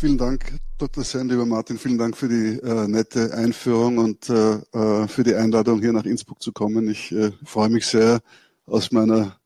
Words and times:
Vielen 0.00 0.16
Dank, 0.16 0.58
Dr. 0.78 1.04
Sen, 1.04 1.28
lieber 1.28 1.44
Martin. 1.44 1.76
Vielen 1.76 1.98
Dank 1.98 2.16
für 2.16 2.26
die 2.26 2.58
äh, 2.58 2.88
nette 2.88 3.34
Einführung 3.34 3.98
und 3.98 4.30
äh, 4.30 4.54
äh, 4.72 5.06
für 5.06 5.24
die 5.24 5.34
Einladung, 5.34 5.82
hier 5.82 5.92
nach 5.92 6.06
Innsbruck 6.06 6.40
zu 6.40 6.52
kommen. 6.52 6.88
Ich 6.88 7.12
äh, 7.12 7.32
freue 7.44 7.68
mich 7.68 7.84
sehr, 7.84 8.22
aus 8.64 8.92
meiner 8.92 9.38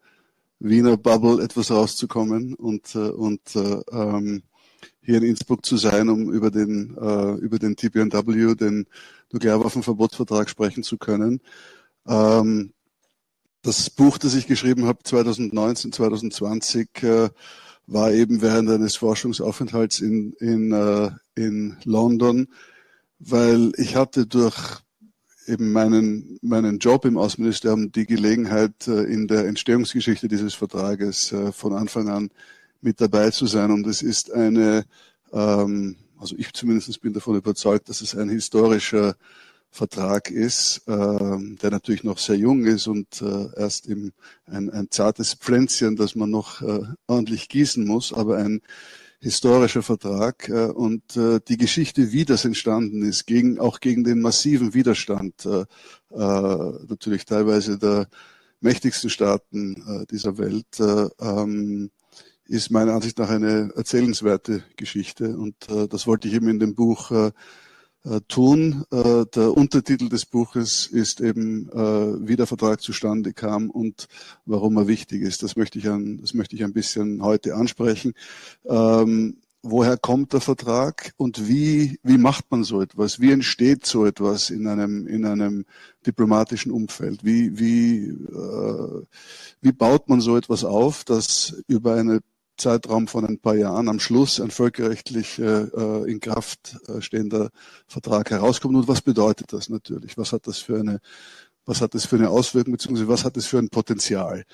Wiener 0.60 0.96
Bubble 0.96 1.42
etwas 1.42 1.72
rauszukommen 1.72 2.54
und, 2.54 2.94
äh, 2.94 2.98
und 2.98 3.40
äh, 3.56 3.80
ähm, 3.90 4.44
hier 5.02 5.16
in 5.16 5.24
Innsbruck 5.24 5.66
zu 5.66 5.76
sein, 5.76 6.08
um 6.08 6.30
über 6.32 6.52
den, 6.52 6.94
über 7.40 7.58
den 7.58 7.74
TPNW, 7.74 8.54
den 8.54 8.86
Nuklearwaffenverbotsvertrag 9.32 10.48
sprechen 10.48 10.84
zu 10.84 10.98
können. 10.98 11.40
Ähm, 12.06 12.72
das 13.62 13.90
Buch, 13.90 14.18
das 14.18 14.34
ich 14.34 14.46
geschrieben 14.46 14.84
habe, 14.84 15.02
2019, 15.02 15.90
2020, 15.90 17.02
äh, 17.02 17.28
war 17.86 18.12
eben 18.12 18.40
während 18.40 18.70
eines 18.70 18.96
Forschungsaufenthalts 18.96 20.00
in, 20.00 20.32
in, 20.34 20.72
äh, 20.72 21.10
in 21.34 21.76
London, 21.84 22.48
weil 23.18 23.72
ich 23.76 23.96
hatte 23.96 24.26
durch 24.26 24.82
eben 25.46 25.72
meinen, 25.72 26.38
meinen 26.42 26.78
Job 26.78 27.04
im 27.04 27.18
Außenministerium 27.18 27.92
die 27.92 28.06
Gelegenheit, 28.06 28.88
äh, 28.88 29.02
in 29.02 29.28
der 29.28 29.46
Entstehungsgeschichte 29.46 30.28
dieses 30.28 30.54
Vertrages 30.54 31.32
äh, 31.32 31.52
von 31.52 31.74
Anfang 31.74 32.08
an 32.08 32.30
mit 32.80 33.00
dabei 33.00 33.30
zu 33.30 33.46
sein. 33.46 33.70
Und 33.70 33.86
es 33.86 34.02
ist 34.02 34.32
eine, 34.32 34.84
ähm, 35.32 35.96
also 36.18 36.34
ich 36.38 36.52
zumindest 36.52 37.00
bin 37.00 37.12
davon 37.12 37.36
überzeugt, 37.36 37.88
dass 37.88 38.00
es 38.00 38.16
ein 38.16 38.28
historischer 38.28 39.16
Vertrag 39.74 40.30
ist, 40.30 40.82
äh, 40.86 40.92
der 40.92 41.70
natürlich 41.72 42.04
noch 42.04 42.18
sehr 42.18 42.36
jung 42.36 42.64
ist 42.64 42.86
und 42.86 43.20
äh, 43.20 43.48
erst 43.56 43.88
im, 43.88 44.12
ein, 44.46 44.70
ein 44.70 44.88
zartes 44.92 45.34
Pflänzchen, 45.34 45.96
das 45.96 46.14
man 46.14 46.30
noch 46.30 46.62
äh, 46.62 46.82
ordentlich 47.08 47.48
gießen 47.48 47.84
muss, 47.84 48.12
aber 48.12 48.36
ein 48.36 48.60
historischer 49.18 49.82
Vertrag 49.82 50.48
äh, 50.48 50.66
und 50.66 51.16
äh, 51.16 51.40
die 51.48 51.56
Geschichte, 51.56 52.12
wie 52.12 52.24
das 52.24 52.44
entstanden 52.44 53.02
ist, 53.02 53.26
gegen, 53.26 53.58
auch 53.58 53.80
gegen 53.80 54.04
den 54.04 54.20
massiven 54.20 54.74
Widerstand, 54.74 55.44
äh, 55.44 55.62
äh, 56.12 56.86
natürlich 56.86 57.24
teilweise 57.24 57.76
der 57.76 58.06
mächtigsten 58.60 59.10
Staaten 59.10 59.82
äh, 59.88 60.06
dieser 60.06 60.38
Welt, 60.38 60.78
äh, 60.78 61.08
ähm, 61.20 61.90
ist 62.46 62.70
meiner 62.70 62.92
Ansicht 62.92 63.18
nach 63.18 63.30
eine 63.30 63.72
erzählenswerte 63.74 64.62
Geschichte 64.76 65.36
und 65.36 65.56
äh, 65.68 65.88
das 65.88 66.06
wollte 66.06 66.28
ich 66.28 66.34
eben 66.34 66.48
in 66.48 66.60
dem 66.60 66.76
Buch 66.76 67.10
äh, 67.10 67.32
tun. 68.28 68.84
Äh, 68.90 69.24
der 69.34 69.56
Untertitel 69.56 70.08
des 70.08 70.26
Buches 70.26 70.86
ist 70.86 71.20
eben, 71.20 71.68
äh, 71.70 72.28
wie 72.28 72.36
der 72.36 72.46
Vertrag 72.46 72.80
zustande 72.80 73.32
kam 73.32 73.70
und 73.70 74.08
warum 74.44 74.76
er 74.76 74.86
wichtig 74.86 75.22
ist. 75.22 75.42
Das 75.42 75.56
möchte 75.56 75.78
ich 75.78 75.88
ein, 75.88 76.20
das 76.20 76.34
möchte 76.34 76.54
ich 76.54 76.64
ein 76.64 76.72
bisschen 76.72 77.22
heute 77.22 77.54
ansprechen. 77.54 78.14
Ähm, 78.66 79.38
woher 79.62 79.96
kommt 79.96 80.34
der 80.34 80.40
Vertrag 80.40 81.14
und 81.16 81.48
wie, 81.48 81.98
wie 82.02 82.18
macht 82.18 82.50
man 82.50 82.64
so 82.64 82.82
etwas? 82.82 83.20
Wie 83.20 83.32
entsteht 83.32 83.86
so 83.86 84.04
etwas 84.04 84.50
in 84.50 84.66
einem, 84.66 85.06
in 85.06 85.24
einem 85.24 85.64
diplomatischen 86.06 86.70
Umfeld? 86.70 87.24
Wie, 87.24 87.58
wie, 87.58 88.08
äh, 88.08 89.02
wie 89.62 89.72
baut 89.72 90.08
man 90.08 90.20
so 90.20 90.36
etwas 90.36 90.64
auf, 90.64 91.04
das 91.04 91.62
über 91.66 91.94
eine 91.94 92.20
Zeitraum 92.56 93.08
von 93.08 93.24
ein 93.24 93.38
paar 93.38 93.56
Jahren 93.56 93.88
am 93.88 94.00
Schluss 94.00 94.40
ein 94.40 94.50
völkerrechtlich 94.50 95.38
äh, 95.38 95.62
äh, 95.62 96.10
in 96.10 96.20
Kraft 96.20 96.76
äh, 96.88 97.00
stehender 97.00 97.50
Vertrag 97.86 98.30
herauskommt. 98.30 98.76
Und 98.76 98.88
was 98.88 99.02
bedeutet 99.02 99.52
das 99.52 99.68
natürlich? 99.68 100.16
Was 100.16 100.32
hat 100.32 100.46
das 100.46 100.58
für 100.58 100.78
eine, 100.78 101.00
was 101.66 101.80
hat 101.80 101.94
das 101.94 102.04
für 102.04 102.16
eine 102.16 102.30
Auswirkung, 102.30 102.72
beziehungsweise 102.72 103.08
was 103.08 103.24
hat 103.24 103.36
das 103.36 103.46
für 103.46 103.58
ein 103.58 103.70
Potenzial? 103.70 104.44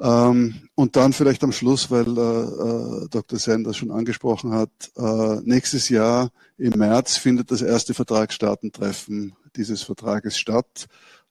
Ähm, 0.00 0.68
und 0.74 0.94
dann 0.96 1.12
vielleicht 1.12 1.42
am 1.42 1.52
Schluss, 1.52 1.90
weil 1.90 2.06
äh, 2.06 3.08
Dr. 3.08 3.38
Sen 3.38 3.64
das 3.64 3.76
schon 3.76 3.90
angesprochen 3.90 4.52
hat, 4.52 4.70
äh, 4.96 5.40
nächstes 5.42 5.88
Jahr 5.88 6.30
im 6.56 6.78
März 6.78 7.16
findet 7.16 7.50
das 7.50 7.62
erste 7.62 7.94
Vertragsstaatentreffen 7.94 9.34
dieses 9.56 9.82
Vertrages 9.82 10.38
statt. 10.38 10.86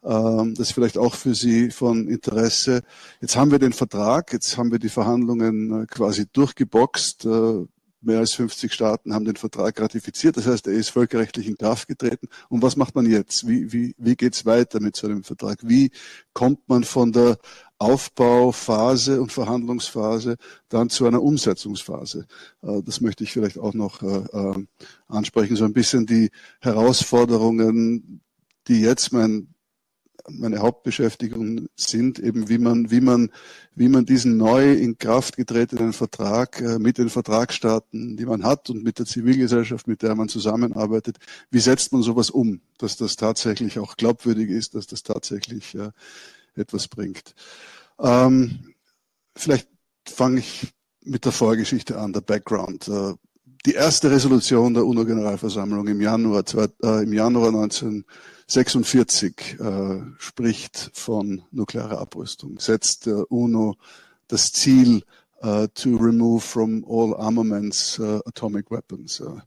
Ähm, 0.08 0.54
das 0.56 0.70
ist 0.70 0.74
vielleicht 0.74 0.98
auch 0.98 1.16
für 1.16 1.36
Sie 1.36 1.70
von 1.70 2.08
Interesse. 2.08 2.82
Jetzt 3.20 3.36
haben 3.36 3.52
wir 3.52 3.60
den 3.60 3.74
Vertrag, 3.74 4.32
jetzt 4.32 4.58
haben 4.58 4.72
wir 4.72 4.80
die 4.80 4.90
Verhandlungen 4.90 5.84
äh, 5.84 5.86
quasi 5.86 6.26
durchgeboxt. 6.32 7.26
Äh, 7.26 7.66
mehr 8.00 8.20
als 8.20 8.34
50 8.34 8.72
Staaten 8.72 9.14
haben 9.14 9.26
den 9.26 9.36
Vertrag 9.36 9.82
ratifiziert. 9.82 10.38
Das 10.38 10.48
heißt, 10.48 10.68
er 10.68 10.74
ist 10.74 10.90
völkerrechtlich 10.90 11.48
in 11.48 11.58
Kraft 11.58 11.90
getreten. 11.90 12.28
Und 12.48 12.62
was 12.62 12.78
macht 12.78 12.96
man 12.96 13.06
jetzt? 13.06 13.48
Wie, 13.48 13.74
wie, 13.74 13.96
wie 13.98 14.16
geht's 14.16 14.46
weiter 14.46 14.80
mit 14.80 14.96
so 14.96 15.08
einem 15.08 15.24
Vertrag? 15.24 15.58
Wie 15.64 15.92
kommt 16.32 16.70
man 16.70 16.86
von 16.86 17.12
der 17.12 17.38
Aufbauphase 17.80 19.20
und 19.20 19.34
Verhandlungsphase 19.34 20.38
dann 20.70 20.90
zu 20.90 21.06
einer 21.06 21.22
Umsetzungsphase? 21.22 22.28
Äh, 22.62 22.82
das 22.84 23.02
möchte 23.02 23.26
ich 23.26 23.34
vielleicht 23.34 23.58
auch 23.58 23.74
noch 23.74 24.02
ansprechen. 25.08 25.58
So 25.58 25.66
ein 25.66 25.74
bisschen 25.74 26.06
die 26.06 26.30
Herausforderungen, 26.62 28.22
die 28.68 28.80
jetzt 28.80 29.12
mein 29.12 29.54
meine 30.30 30.60
Hauptbeschäftigung 30.60 31.68
sind, 31.76 32.20
eben 32.20 32.50
wie 32.50 32.58
man, 32.58 32.92
wie 32.92 33.02
man, 33.02 33.32
wie 33.76 33.88
man 33.88 34.06
diesen 34.06 34.38
neu 34.38 34.74
in 34.74 34.98
Kraft 34.98 35.38
getretenen 35.38 35.94
Vertrag 35.94 36.60
äh, 36.62 36.80
mit 36.80 36.98
den 36.98 37.10
Vertragsstaaten, 37.10 38.18
die 38.18 38.26
man 38.26 38.44
hat 38.44 38.70
und 38.70 38.84
mit 38.84 39.00
der 39.00 39.06
Zivilgesellschaft, 39.06 39.88
mit 39.88 40.02
der 40.02 40.16
man 40.16 40.30
zusammenarbeitet, 40.30 41.18
wie 41.50 41.60
setzt 41.60 41.94
man 41.94 42.02
sowas 42.02 42.30
um, 42.30 42.62
dass 42.78 42.98
das 42.98 43.16
tatsächlich 43.16 43.80
auch 43.80 43.96
glaubwürdig 43.96 44.50
ist, 44.50 44.76
dass 44.76 44.88
das 44.88 45.04
tatsächlich 45.04 45.76
äh, 45.76 45.92
etwas 46.56 46.88
bringt. 46.88 47.36
Ähm, 48.00 48.74
vielleicht 49.36 49.70
fange 50.06 50.40
ich 50.40 50.74
mit 51.04 51.26
der 51.26 51.32
Vorgeschichte 51.32 51.98
an, 52.00 52.14
der 52.14 52.22
Background. 52.22 52.90
Die 53.68 53.74
erste 53.74 54.10
Resolution 54.10 54.74
der 54.74 54.86
UNO-Generalversammlung 54.86 55.90
im 55.90 56.00
Januar, 56.00 56.42
äh, 56.56 57.04
im 57.04 57.12
Januar 57.12 57.52
19 57.52 58.06
46 58.48 59.58
äh, 59.60 60.00
spricht 60.20 60.90
von 60.94 61.42
nuklearer 61.52 62.00
Abrüstung, 62.00 62.62
setzt 62.62 63.08
der 63.08 63.30
UNO 63.30 63.76
das 64.30 64.54
Ziel 64.54 65.04
uh, 65.44 65.68
to 65.74 65.98
remove 65.98 66.40
from 66.40 66.86
all 66.88 67.14
armaments 67.18 68.00
uh, 68.00 68.22
atomic 68.26 68.72
weapons. 68.72 69.20
Uh, 69.20 69.42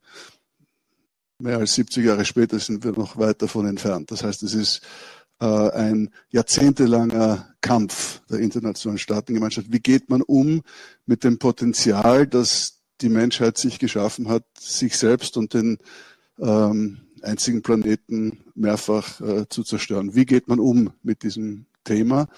mehr 1.39 1.57
als 1.57 1.73
70 1.77 2.05
Jahre 2.05 2.27
später 2.27 2.59
sind 2.59 2.85
wir 2.85 2.93
noch 2.93 3.17
weit 3.17 3.41
davon 3.41 3.65
entfernt. 3.65 4.11
Das 4.11 4.23
heißt, 4.23 4.43
es 4.43 4.53
ist 4.53 4.83
ein 5.39 6.11
jahrzehntelanger 6.29 7.55
Kampf 7.63 8.21
der 8.29 8.41
internationalen 8.41 8.99
Staatengemeinschaft. 8.99 9.73
Wie 9.73 9.81
geht 9.81 10.11
man 10.11 10.21
um 10.21 10.61
mit 11.07 11.25
dem 11.25 11.39
Potenzial, 11.39 12.27
das 12.27 12.80
die 13.01 13.09
Menschheit 13.09 13.59
sich 13.59 13.79
geschaffen 13.79 14.29
hat, 14.29 14.45
sich 14.59 14.97
selbst 14.97 15.37
und 15.37 15.55
den 15.55 15.79
ähm, 16.39 16.99
einzigen 17.23 17.63
Planeten 17.63 18.45
mehrfach 18.55 19.21
äh, 19.21 19.49
zu 19.49 19.63
zerstören. 19.63 20.15
Wie 20.15 20.27
geht 20.27 20.49
man 20.49 20.61
um 20.61 20.93
mit 21.03 21.23
diesem 21.23 21.67
Thema? 21.85 22.29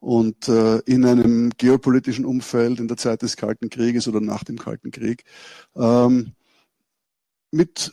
Und 0.00 0.48
äh, 0.48 0.78
in 0.80 1.04
einem 1.04 1.50
geopolitischen 1.56 2.24
Umfeld 2.24 2.80
in 2.80 2.88
der 2.88 2.96
Zeit 2.96 3.22
des 3.22 3.36
Kalten 3.36 3.70
Krieges 3.70 4.08
oder 4.08 4.20
nach 4.20 4.42
dem 4.42 4.58
Kalten 4.58 4.90
Krieg 4.90 5.24
ähm, 5.76 6.32
mit 7.52 7.92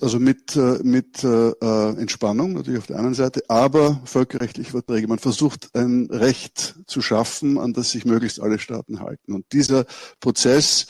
Also 0.00 0.20
mit, 0.20 0.56
äh, 0.56 0.80
mit 0.82 1.22
äh, 1.24 1.50
äh, 1.50 2.00
Entspannung 2.00 2.54
natürlich 2.54 2.80
auf 2.80 2.86
der 2.86 2.98
einen 2.98 3.14
Seite, 3.14 3.42
aber 3.48 4.00
völkerrechtliche 4.04 4.70
Verträge. 4.70 5.08
Man 5.08 5.18
versucht 5.18 5.70
ein 5.74 6.08
Recht 6.10 6.76
zu 6.86 7.00
schaffen, 7.02 7.58
an 7.58 7.72
das 7.72 7.90
sich 7.90 8.04
möglichst 8.04 8.40
alle 8.40 8.58
Staaten 8.58 9.00
halten. 9.00 9.32
Und 9.32 9.52
dieser 9.52 9.84
Prozess 10.20 10.86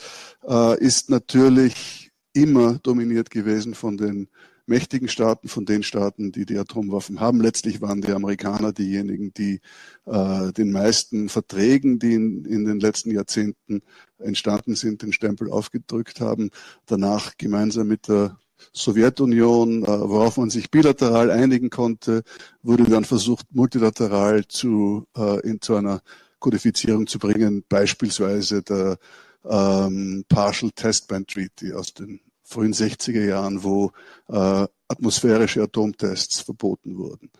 äh, 0.47 0.79
ist 0.79 1.09
natürlich 1.09 2.11
immer 2.33 2.79
dominiert 2.79 3.29
gewesen 3.29 3.75
von 3.75 3.97
den 3.97 4.27
mächtigen 4.67 5.07
Staaten, 5.07 5.47
von 5.47 5.65
den 5.65 5.83
Staaten, 5.83 6.31
die 6.31 6.45
die 6.45 6.57
Atomwaffen 6.57 7.19
haben. 7.19 7.41
Letztlich 7.41 7.81
waren 7.81 8.01
die 8.01 8.11
Amerikaner 8.11 8.73
diejenigen, 8.73 9.33
die 9.33 9.61
äh, 10.05 10.51
den 10.53 10.71
meisten 10.71 11.29
Verträgen, 11.29 11.99
die 11.99 12.13
in, 12.13 12.45
in 12.45 12.65
den 12.65 12.79
letzten 12.79 13.11
Jahrzehnten 13.11 13.81
entstanden 14.17 14.75
sind, 14.75 15.01
den 15.01 15.13
Stempel 15.13 15.51
aufgedrückt 15.51 16.19
haben. 16.19 16.49
Danach 16.85 17.37
gemeinsam 17.37 17.87
mit 17.87 18.07
der 18.07 18.37
Sowjetunion, 18.73 19.83
äh, 19.83 19.87
worauf 19.87 20.37
man 20.37 20.49
sich 20.49 20.71
bilateral 20.71 21.31
einigen 21.31 21.69
konnte, 21.69 22.23
wurde 22.61 22.83
dann 22.85 23.05
versucht, 23.05 23.47
multilateral 23.51 24.47
zu, 24.47 25.07
äh, 25.17 25.39
in, 25.41 25.61
zu 25.61 25.75
einer 25.75 26.01
Kodifizierung 26.39 27.07
zu 27.07 27.19
bringen, 27.19 27.63
beispielsweise 27.67 28.61
der 28.61 28.97
ähm, 29.43 30.25
Partial 30.27 30.71
Test 30.71 31.07
Ban 31.07 31.25
Treaty 31.25 31.73
aus 31.73 31.93
den 31.93 32.19
frühen 32.43 32.73
60er 32.73 33.25
Jahren, 33.25 33.63
wo 33.63 33.91
äh, 34.27 34.67
atmosphärische 34.87 35.63
Atomtests 35.63 36.41
verboten 36.41 36.97
wurden. 36.97 37.31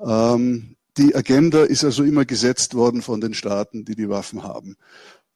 Ähm, 0.00 0.76
die 0.96 1.14
Agenda 1.14 1.64
ist 1.64 1.84
also 1.84 2.04
immer 2.04 2.24
gesetzt 2.24 2.74
worden 2.74 3.00
von 3.00 3.20
den 3.20 3.32
Staaten, 3.34 3.84
die 3.84 3.94
die 3.94 4.08
Waffen 4.08 4.42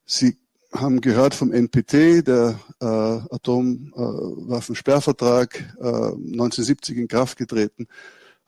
Sie 0.04 0.36
haben 0.74 1.00
gehört 1.00 1.34
vom 1.34 1.52
NPT, 1.52 2.26
der 2.26 2.58
äh, 2.80 2.84
Atomwaffensperrvertrag, 2.84 5.76
äh, 5.78 5.86
1970 5.86 6.98
in 6.98 7.08
Kraft 7.08 7.38
getreten. 7.38 7.86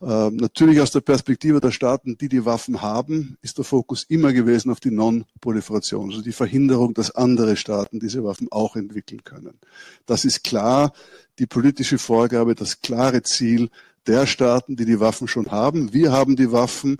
Ähm, 0.02 0.36
natürlich 0.36 0.82
aus 0.82 0.90
der 0.90 1.00
Perspektive 1.00 1.60
der 1.60 1.70
Staaten, 1.70 2.18
die 2.18 2.28
die 2.28 2.44
Waffen 2.44 2.82
haben, 2.82 3.38
ist 3.40 3.56
der 3.56 3.64
Fokus 3.64 4.04
immer 4.04 4.34
gewesen 4.34 4.70
auf 4.70 4.80
die 4.80 4.90
Non-Proliferation, 4.90 6.10
also 6.10 6.20
die 6.20 6.32
Verhinderung, 6.32 6.92
dass 6.92 7.12
andere 7.12 7.56
Staaten 7.56 7.98
diese 7.98 8.22
Waffen 8.22 8.48
auch 8.50 8.76
entwickeln 8.76 9.24
können. 9.24 9.58
Das 10.04 10.26
ist 10.26 10.44
klar 10.44 10.92
die 11.38 11.46
politische 11.46 11.96
Vorgabe, 11.98 12.54
das 12.54 12.82
klare 12.82 13.22
Ziel 13.22 13.70
der 14.06 14.26
Staaten, 14.26 14.76
die 14.76 14.84
die 14.84 15.00
Waffen 15.00 15.28
schon 15.28 15.50
haben. 15.50 15.94
Wir 15.94 16.12
haben 16.12 16.36
die 16.36 16.52
Waffen 16.52 16.98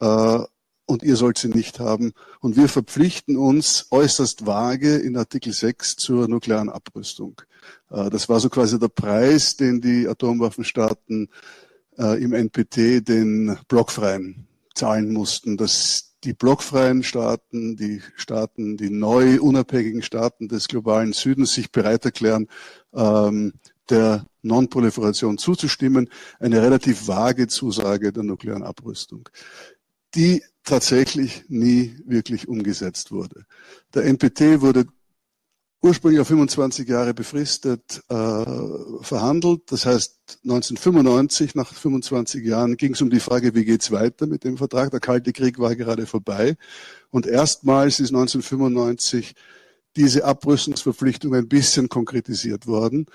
äh, 0.00 0.40
und 0.86 1.02
ihr 1.02 1.16
sollt 1.16 1.38
sie 1.38 1.48
nicht 1.48 1.80
haben. 1.80 2.12
Und 2.40 2.56
wir 2.56 2.68
verpflichten 2.68 3.36
uns 3.36 3.86
äußerst 3.90 4.46
vage 4.46 4.96
in 4.96 5.16
Artikel 5.16 5.52
6 5.52 5.96
zur 5.96 6.28
nuklearen 6.28 6.70
Abrüstung. 6.70 7.42
Äh, 7.90 8.10
das 8.10 8.28
war 8.28 8.40
so 8.40 8.48
quasi 8.48 8.78
der 8.78 8.88
Preis, 8.88 9.56
den 9.56 9.80
die 9.80 10.08
Atomwaffenstaaten 10.08 11.28
äh, 11.98 12.22
im 12.22 12.32
NPT 12.32 13.06
den 13.06 13.58
Blockfreien 13.68 14.46
zahlen 14.74 15.12
mussten, 15.12 15.56
dass 15.56 16.14
die 16.24 16.32
blockfreien 16.32 17.02
Staaten, 17.02 17.76
die 17.76 18.02
Staaten, 18.16 18.76
die 18.76 18.90
neu 18.90 19.40
unabhängigen 19.40 20.02
Staaten 20.02 20.48
des 20.48 20.68
globalen 20.68 21.12
Südens 21.12 21.54
sich 21.54 21.70
bereit 21.70 22.04
erklären, 22.04 22.48
ähm, 22.94 23.52
der 23.90 24.26
Non-Proliferation 24.42 25.38
zuzustimmen, 25.38 26.08
eine 26.40 26.62
relativ 26.62 27.06
vage 27.06 27.46
Zusage 27.46 28.12
der 28.12 28.24
nuklearen 28.24 28.64
Abrüstung, 28.64 29.28
die 30.14 30.42
tatsächlich 30.66 31.44
nie 31.48 31.96
wirklich 32.04 32.48
umgesetzt 32.48 33.12
wurde. 33.12 33.46
Der 33.94 34.04
NPT 34.04 34.60
wurde 34.60 34.84
ursprünglich 35.80 36.20
auf 36.20 36.28
25 36.28 36.88
Jahre 36.88 37.14
befristet 37.14 38.02
äh, 38.08 38.44
verhandelt. 39.02 39.70
Das 39.70 39.86
heißt, 39.86 40.40
1995, 40.42 41.54
nach 41.54 41.72
25 41.72 42.44
Jahren, 42.44 42.76
ging 42.76 42.94
es 42.94 43.00
um 43.00 43.10
die 43.10 43.20
Frage, 43.20 43.54
wie 43.54 43.64
geht's 43.64 43.92
weiter 43.92 44.26
mit 44.26 44.44
dem 44.44 44.56
Vertrag. 44.56 44.90
Der 44.90 45.00
Kalte 45.00 45.32
Krieg 45.32 45.58
war 45.58 45.76
gerade 45.76 46.06
vorbei. 46.06 46.56
Und 47.10 47.26
erstmals 47.26 48.00
ist 48.00 48.10
1995 48.10 49.34
diese 49.94 50.24
Abrüstungsverpflichtung 50.24 51.34
ein 51.34 51.48
bisschen 51.48 51.88
konkretisiert 51.88 52.66
worden 52.66 53.06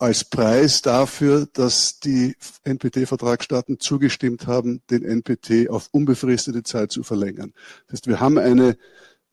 als 0.00 0.24
Preis 0.24 0.80
dafür, 0.80 1.46
dass 1.52 2.00
die 2.00 2.34
NPT-Vertragsstaaten 2.64 3.80
zugestimmt 3.80 4.46
haben, 4.46 4.80
den 4.88 5.04
NPT 5.04 5.68
auf 5.68 5.88
unbefristete 5.92 6.62
Zeit 6.62 6.90
zu 6.90 7.02
verlängern. 7.02 7.52
Das 7.86 7.98
heißt, 7.98 8.06
wir 8.06 8.18
haben 8.18 8.38
eine 8.38 8.78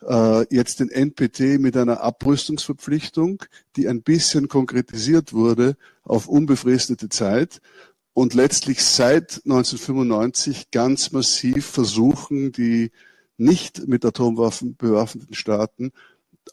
äh, 0.06 0.46
jetzt 0.54 0.82
den 0.82 0.90
NPT 0.90 1.60
mit 1.60 1.78
einer 1.78 2.02
Abrüstungsverpflichtung, 2.02 3.44
die 3.78 3.88
ein 3.88 4.04
bisschen 4.04 4.50
konkretisiert 4.50 5.32
wurde 5.32 5.78
auf 6.04 6.28
unbefristete 6.28 7.08
Zeit 7.08 7.62
und 8.14 8.34
letztlich 8.34 8.84
seit 8.84 9.42
1995 9.46 10.70
ganz 10.72 11.14
massiv 11.14 11.66
versuchen, 11.66 12.52
die 12.52 12.92
nicht 13.38 13.88
mit 13.88 14.04
Atomwaffen 14.04 14.76
bewaffneten 14.76 15.34
Staaten 15.34 15.94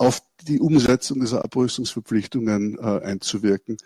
auf 0.00 0.22
die 0.42 0.60
Umsetzung 0.60 1.20
dieser 1.20 1.44
Abrüstungsverpflichtungen 1.44 2.78
äh, 2.78 3.00
einzuwirken 3.04 3.76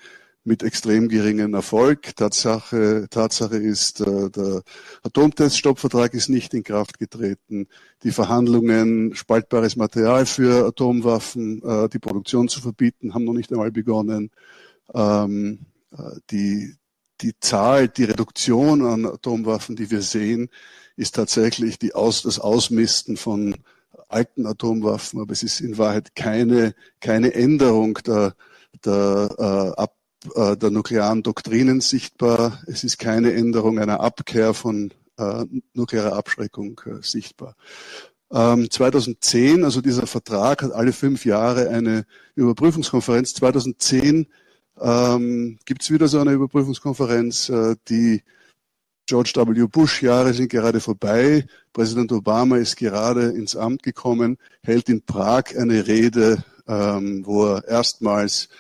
mit 0.49 0.63
extrem 0.63 1.09
geringem 1.09 1.55
Erfolg. 1.55 2.17
Tatsache, 2.17 3.07
Tatsache 3.11 3.57
ist, 3.57 4.01
äh, 4.01 4.31
der 4.31 4.63
Atomteststoppvertrag 5.03 6.15
ist 6.15 6.29
nicht 6.29 6.55
in 6.55 6.65
Kraft 6.65 6.99
getreten. 6.99 7.69
Die 8.03 8.11
Verhandlungen, 8.11 9.15
spaltbares 9.15 9.77
Material 9.77 10.27
für 10.27 10.67
Atomwaffen, 10.67 11.63
äh, 11.63 11.89
die 11.89 11.99
Produktion 11.99 12.49
zu 12.49 12.61
verbieten, 12.61 13.15
haben 13.15 13.25
noch 13.25 13.35
nicht 13.35 13.53
einmal 13.53 13.71
begonnen. 13.71 14.31
Ähm, 14.95 15.67
äh, 15.93 16.19
die, 16.31 16.75
die 17.21 17.35
Zahl, 17.41 17.89
die 17.89 18.05
Reduktion 18.05 18.85
an 18.85 19.07
Atomwaffen, 19.07 19.77
die 19.77 19.91
wir 19.91 20.03
sehen, 20.03 20.49
ist 20.97 21.15
tatsächlich 21.15 21.79
die 21.79 21.95
Aus, 21.95 22.23
das 22.23 22.39
Ausmisten 22.41 23.17
von 23.17 23.55
alten 24.09 24.47
Atomwaffen, 24.47 25.21
aber 25.21 25.33
es 25.33 25.43
ist 25.43 25.61
in 25.61 25.79
Wahrheit 25.79 26.15
keine, 26.15 26.75
keine 27.01 27.35
Änderung 27.35 27.95
der, 28.07 28.35
der, 28.85 29.29
äh, 29.39 29.81
ab, 29.81 29.95
äh, 30.35 30.57
der 30.57 30.71
nuklearen 30.71 31.23
Doktrinen 31.23 31.81
sichtbar. 31.81 32.63
Es 32.67 32.85
ist 32.85 32.99
keine 32.99 33.33
Änderung 33.33 33.79
einer 33.79 34.01
Abkehr 34.01 34.55
von 34.55 34.93
äh, 35.19 35.45
nuklearer 35.75 36.17
Abschreckung 36.17 36.81
äh, 36.87 37.03
sichtbar. 37.03 37.55
Ähm, 38.31 38.71
2010, 38.71 39.65
also 39.65 39.81
dieser 39.81 40.07
Vertrag 40.07 40.63
hat 40.63 40.73
alle 40.73 40.93
fünf 40.93 41.25
Jahre 41.25 41.71
eine 41.71 42.05
Überprüfungskonferenz. 42.35 43.35
2010 43.35 44.27
ähm, 44.81 45.59
gibt 45.65 45.83
es 45.83 45.91
wieder 45.91 46.09
so 46.09 46.21
eine 46.21 46.33
Überprüfungskonferenz, 46.33 47.49
äh, 47.49 47.77
die 47.89 48.23
George 49.09 49.33
W. 49.35 49.67
Bush 49.67 50.03
Jahre 50.03 50.35
sind 50.35 50.51
gerade 50.51 50.81
vorbei. 50.81 51.47
Präsident 51.73 52.13
Obama 52.13 52.59
ist 52.59 52.77
gerade 52.77 53.31
ins 53.31 53.57
Amt 53.57 53.83
gekommen, 53.83 54.37
hält 54.63 54.91
in 54.91 55.03
Prag 55.03 55.57
eine 55.57 55.87
Rede, 55.87 56.45
ähm, 56.67 57.25
wo 57.25 57.47
er 57.47 57.67
erstmals 57.67 58.51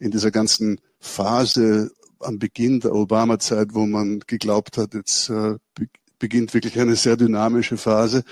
in 0.00 0.10
dieser 0.10 0.32
ganzen 0.32 0.80
Phase 0.98 1.92
am 2.18 2.40
Beginn 2.40 2.80
der 2.80 2.92
Obama-Zeit, 2.92 3.68
wo 3.72 3.86
man 3.86 4.18
geglaubt 4.26 4.78
hat, 4.78 4.94
jetzt 4.94 5.30
äh, 5.30 5.58
beginnt 6.18 6.54
wirklich 6.54 6.80
eine 6.80 6.96
sehr 6.96 7.16
dynamische 7.16 7.76
Phase, 7.76 8.24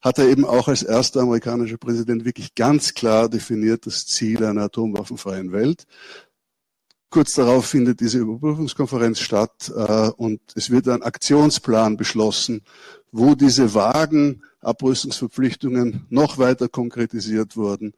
hat 0.00 0.18
er 0.18 0.28
eben 0.28 0.46
auch 0.46 0.68
als 0.68 0.82
erster 0.82 1.20
amerikanischer 1.20 1.76
Präsident 1.76 2.24
wirklich 2.24 2.54
ganz 2.54 2.94
klar 2.94 3.28
definiert 3.28 3.84
das 3.84 4.06
Ziel 4.06 4.42
einer 4.42 4.62
atomwaffenfreien 4.62 5.52
Welt. 5.52 5.84
Kurz 7.10 7.34
darauf 7.34 7.66
findet 7.66 7.98
diese 7.98 8.18
Überprüfungskonferenz 8.18 9.18
statt 9.18 9.72
äh, 9.74 10.10
und 10.10 10.40
es 10.54 10.70
wird 10.70 10.86
ein 10.86 11.02
Aktionsplan 11.02 11.96
beschlossen, 11.96 12.62
wo 13.10 13.34
diese 13.34 13.74
vagen 13.74 14.42
Abrüstungsverpflichtungen 14.60 16.06
noch 16.08 16.38
weiter 16.38 16.68
konkretisiert 16.68 17.56
wurden 17.56 17.94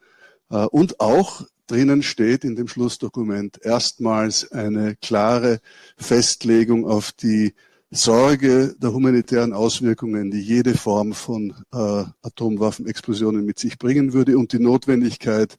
äh, 0.51 0.65
und 0.65 0.99
auch 1.01 1.45
drinnen 1.67 2.03
steht 2.03 2.43
in 2.45 2.57
dem 2.57 2.69
Schlussdokument 2.69 3.59
erstmals 3.63 4.51
eine 4.51 4.97
klare 4.97 5.61
Festlegung 5.99 6.87
auf 6.87 7.13
die 7.13 7.53
Sorge 7.91 8.75
der 8.79 8.95
humanitären 8.95 9.53
Auswirkungen, 9.53 10.31
die 10.31 10.41
jede 10.41 10.75
Form 10.75 11.13
von 11.13 11.53
äh, 11.71 12.05
Atomwaffenexplosionen 12.23 13.45
mit 13.45 13.59
sich 13.59 13.79
bringen 13.79 14.15
würde 14.15 14.39
und 14.39 14.55
die 14.55 14.59
Notwendigkeit 14.59 15.59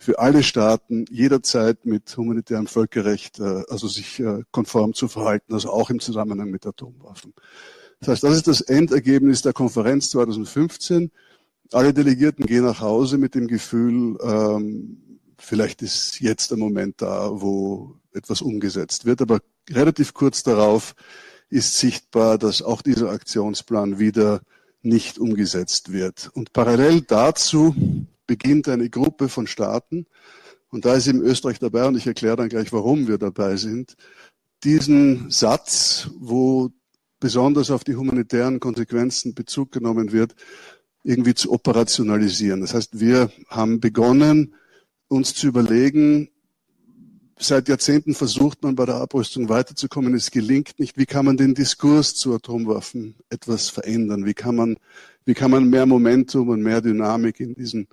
für 0.00 0.18
alle 0.18 0.42
Staaten 0.42 1.04
jederzeit 1.10 1.84
mit 1.84 2.16
humanitärem 2.16 2.66
Völkerrecht, 2.66 3.38
äh, 3.38 3.62
also 3.68 3.86
sich 3.86 4.18
äh, 4.18 4.42
konform 4.50 4.94
zu 4.94 5.08
verhalten, 5.08 5.52
also 5.52 5.70
auch 5.70 5.90
im 5.90 6.00
Zusammenhang 6.00 6.50
mit 6.50 6.66
Atomwaffen. 6.66 7.34
Das 8.00 8.08
heißt, 8.08 8.22
das 8.24 8.36
ist 8.36 8.46
das 8.48 8.62
Endergebnis 8.62 9.42
der 9.42 9.52
Konferenz 9.52 10.08
2015. 10.10 11.10
Alle 11.70 11.92
Delegierten 11.92 12.46
gehen 12.46 12.64
nach 12.64 12.80
Hause 12.80 13.18
mit 13.18 13.34
dem 13.34 13.46
Gefühl, 13.46 14.16
ähm, 14.22 15.20
vielleicht 15.36 15.82
ist 15.82 16.18
jetzt 16.18 16.50
der 16.50 16.58
Moment 16.58 17.02
da, 17.02 17.30
wo 17.34 17.94
etwas 18.14 18.40
umgesetzt 18.40 19.04
wird. 19.04 19.20
Aber 19.20 19.40
relativ 19.68 20.14
kurz 20.14 20.42
darauf 20.42 20.94
ist 21.50 21.78
sichtbar, 21.78 22.38
dass 22.38 22.62
auch 22.62 22.80
dieser 22.80 23.10
Aktionsplan 23.10 23.98
wieder 23.98 24.40
nicht 24.80 25.18
umgesetzt 25.18 25.92
wird. 25.92 26.30
Und 26.32 26.54
parallel 26.54 27.02
dazu 27.02 27.74
beginnt 28.30 28.68
eine 28.68 28.88
Gruppe 28.88 29.28
von 29.28 29.48
Staaten, 29.48 30.06
und 30.68 30.84
da 30.84 30.94
ist 30.94 31.08
eben 31.08 31.20
Österreich 31.20 31.58
dabei, 31.58 31.88
und 31.88 31.96
ich 31.96 32.06
erkläre 32.06 32.36
dann 32.36 32.48
gleich, 32.48 32.72
warum 32.72 33.08
wir 33.08 33.18
dabei 33.18 33.56
sind, 33.56 33.96
diesen 34.62 35.32
Satz, 35.32 36.10
wo 36.20 36.70
besonders 37.18 37.72
auf 37.72 37.82
die 37.82 37.96
humanitären 37.96 38.60
Konsequenzen 38.60 39.34
Bezug 39.34 39.72
genommen 39.72 40.12
wird, 40.12 40.36
irgendwie 41.02 41.34
zu 41.34 41.50
operationalisieren. 41.50 42.60
Das 42.60 42.72
heißt, 42.72 43.00
wir 43.00 43.32
haben 43.48 43.80
begonnen, 43.80 44.54
uns 45.08 45.34
zu 45.34 45.48
überlegen, 45.48 46.30
seit 47.36 47.68
Jahrzehnten 47.68 48.14
versucht 48.14 48.62
man 48.62 48.76
bei 48.76 48.86
der 48.86 48.94
Abrüstung 48.94 49.48
weiterzukommen. 49.48 50.14
Es 50.14 50.30
gelingt 50.30 50.78
nicht. 50.78 50.96
Wie 50.96 51.06
kann 51.06 51.24
man 51.24 51.36
den 51.36 51.54
Diskurs 51.54 52.14
zu 52.14 52.32
Atomwaffen 52.32 53.16
etwas 53.28 53.70
verändern? 53.70 54.24
Wie 54.24 54.34
kann 54.34 54.54
man, 54.54 54.76
wie 55.24 55.34
kann 55.34 55.50
man 55.50 55.68
mehr 55.68 55.86
Momentum 55.86 56.50
und 56.50 56.62
mehr 56.62 56.80
Dynamik 56.80 57.40
in 57.40 57.54
diesen 57.54 57.88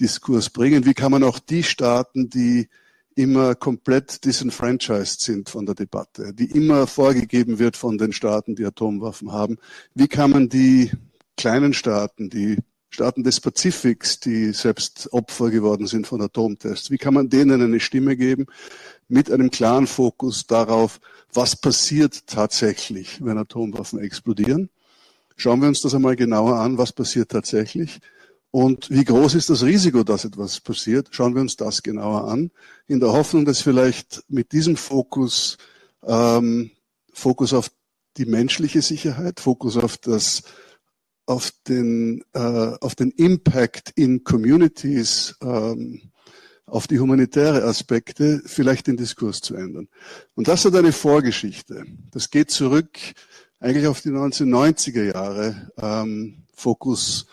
Diskurs 0.00 0.50
bringen? 0.50 0.84
Wie 0.84 0.94
kann 0.94 1.12
man 1.12 1.24
auch 1.24 1.38
die 1.38 1.62
Staaten, 1.62 2.28
die 2.30 2.68
immer 3.14 3.56
komplett 3.56 4.24
disenfranchised 4.24 5.20
sind 5.20 5.48
von 5.48 5.66
der 5.66 5.74
Debatte, 5.74 6.32
die 6.32 6.52
immer 6.52 6.86
vorgegeben 6.86 7.58
wird 7.58 7.76
von 7.76 7.98
den 7.98 8.12
Staaten, 8.12 8.54
die 8.54 8.64
Atomwaffen 8.64 9.32
haben, 9.32 9.58
wie 9.94 10.06
kann 10.06 10.30
man 10.30 10.48
die 10.48 10.92
kleinen 11.36 11.74
Staaten, 11.74 12.30
die 12.30 12.58
Staaten 12.90 13.24
des 13.24 13.40
Pazifiks, 13.40 14.20
die 14.20 14.52
selbst 14.52 15.12
Opfer 15.12 15.50
geworden 15.50 15.88
sind 15.88 16.06
von 16.06 16.22
Atomtests, 16.22 16.90
wie 16.92 16.96
kann 16.96 17.14
man 17.14 17.28
denen 17.28 17.60
eine 17.60 17.80
Stimme 17.80 18.16
geben 18.16 18.46
mit 19.08 19.30
einem 19.32 19.50
klaren 19.50 19.88
Fokus 19.88 20.46
darauf, 20.46 21.00
was 21.32 21.56
passiert 21.56 22.26
tatsächlich, 22.28 23.24
wenn 23.24 23.36
Atomwaffen 23.36 23.98
explodieren? 23.98 24.70
Schauen 25.36 25.60
wir 25.60 25.68
uns 25.68 25.80
das 25.80 25.94
einmal 25.94 26.16
genauer 26.16 26.56
an, 26.56 26.78
was 26.78 26.92
passiert 26.92 27.30
tatsächlich. 27.30 28.00
Und 28.50 28.90
wie 28.90 29.04
groß 29.04 29.34
ist 29.34 29.50
das 29.50 29.62
Risiko, 29.62 30.04
dass 30.04 30.24
etwas 30.24 30.60
passiert? 30.60 31.08
Schauen 31.10 31.34
wir 31.34 31.42
uns 31.42 31.56
das 31.56 31.82
genauer 31.82 32.28
an, 32.28 32.50
in 32.86 33.00
der 33.00 33.12
Hoffnung, 33.12 33.44
dass 33.44 33.60
vielleicht 33.60 34.24
mit 34.28 34.52
diesem 34.52 34.76
Fokus, 34.76 35.58
ähm, 36.02 36.70
Fokus 37.12 37.52
auf 37.52 37.70
die 38.16 38.24
menschliche 38.26 38.80
Sicherheit, 38.80 39.40
Fokus 39.40 39.76
auf 39.76 39.98
das 39.98 40.42
auf 41.28 41.52
den, 41.68 42.24
äh, 42.32 42.38
auf 42.80 42.94
den 42.94 43.10
Impact 43.10 43.92
in 43.96 44.24
Communities, 44.24 45.36
ähm, 45.42 46.10
auf 46.64 46.86
die 46.86 46.98
humanitäre 46.98 47.64
Aspekte, 47.64 48.40
vielleicht 48.46 48.86
den 48.86 48.96
Diskurs 48.96 49.42
zu 49.42 49.54
ändern. 49.54 49.88
Und 50.34 50.48
das 50.48 50.64
hat 50.64 50.74
eine 50.74 50.92
Vorgeschichte. 50.92 51.84
Das 52.10 52.30
geht 52.30 52.50
zurück 52.50 52.98
eigentlich 53.60 53.86
auf 53.86 54.00
die 54.00 54.08
1990er 54.08 55.04
Jahre. 55.04 55.70
Ähm, 55.76 56.44
Fokus 56.54 57.26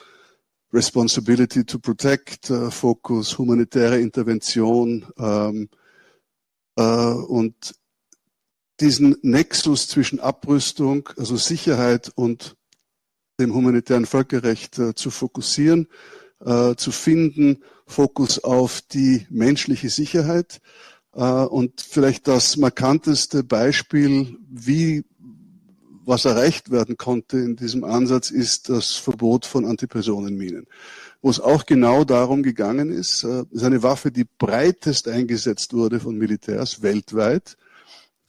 Responsibility 0.75 1.63
to 1.63 1.79
Protect, 1.79 2.49
äh, 2.49 2.69
Fokus 2.69 3.37
humanitäre 3.37 3.99
Intervention 3.99 5.05
ähm, 5.17 5.69
äh, 6.75 6.81
und 6.83 7.75
diesen 8.81 9.15
Nexus 9.21 9.87
zwischen 9.87 10.19
Abrüstung, 10.19 11.09
also 11.17 11.37
Sicherheit 11.37 12.11
und 12.15 12.57
dem 13.39 13.53
humanitären 13.53 14.05
Völkerrecht 14.05 14.77
äh, 14.77 14.93
zu 14.95 15.11
fokussieren, 15.11 15.87
äh, 16.45 16.75
zu 16.75 16.91
finden, 16.91 17.63
Fokus 17.87 18.43
auf 18.43 18.81
die 18.81 19.25
menschliche 19.29 19.89
Sicherheit. 19.89 20.61
Äh, 21.13 21.21
und 21.21 21.79
vielleicht 21.81 22.27
das 22.27 22.57
markanteste 22.57 23.43
Beispiel, 23.43 24.37
wie 24.49 25.05
was 26.05 26.25
erreicht 26.25 26.71
werden 26.71 26.97
konnte 26.97 27.37
in 27.37 27.55
diesem 27.55 27.83
Ansatz, 27.83 28.29
ist 28.29 28.69
das 28.69 28.91
Verbot 28.91 29.45
von 29.45 29.65
Antipersonenminen, 29.65 30.67
wo 31.21 31.29
es 31.29 31.39
auch 31.39 31.65
genau 31.65 32.03
darum 32.03 32.43
gegangen 32.43 32.91
ist, 32.91 33.23
äh, 33.23 33.43
ist 33.51 33.63
eine 33.63 33.83
Waffe, 33.83 34.11
die 34.11 34.25
breitest 34.37 35.07
eingesetzt 35.07 35.73
wurde 35.73 35.99
von 35.99 36.17
Militärs 36.17 36.81
weltweit, 36.81 37.57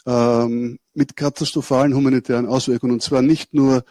ähm, 0.07 0.79
mit 0.95 1.17
katastrophalen 1.17 1.95
humanitären 1.95 2.47
Auswirkungen. 2.47 2.95
Und 2.95 3.03
zwar 3.03 3.23
nicht 3.23 3.53
nur 3.53 3.85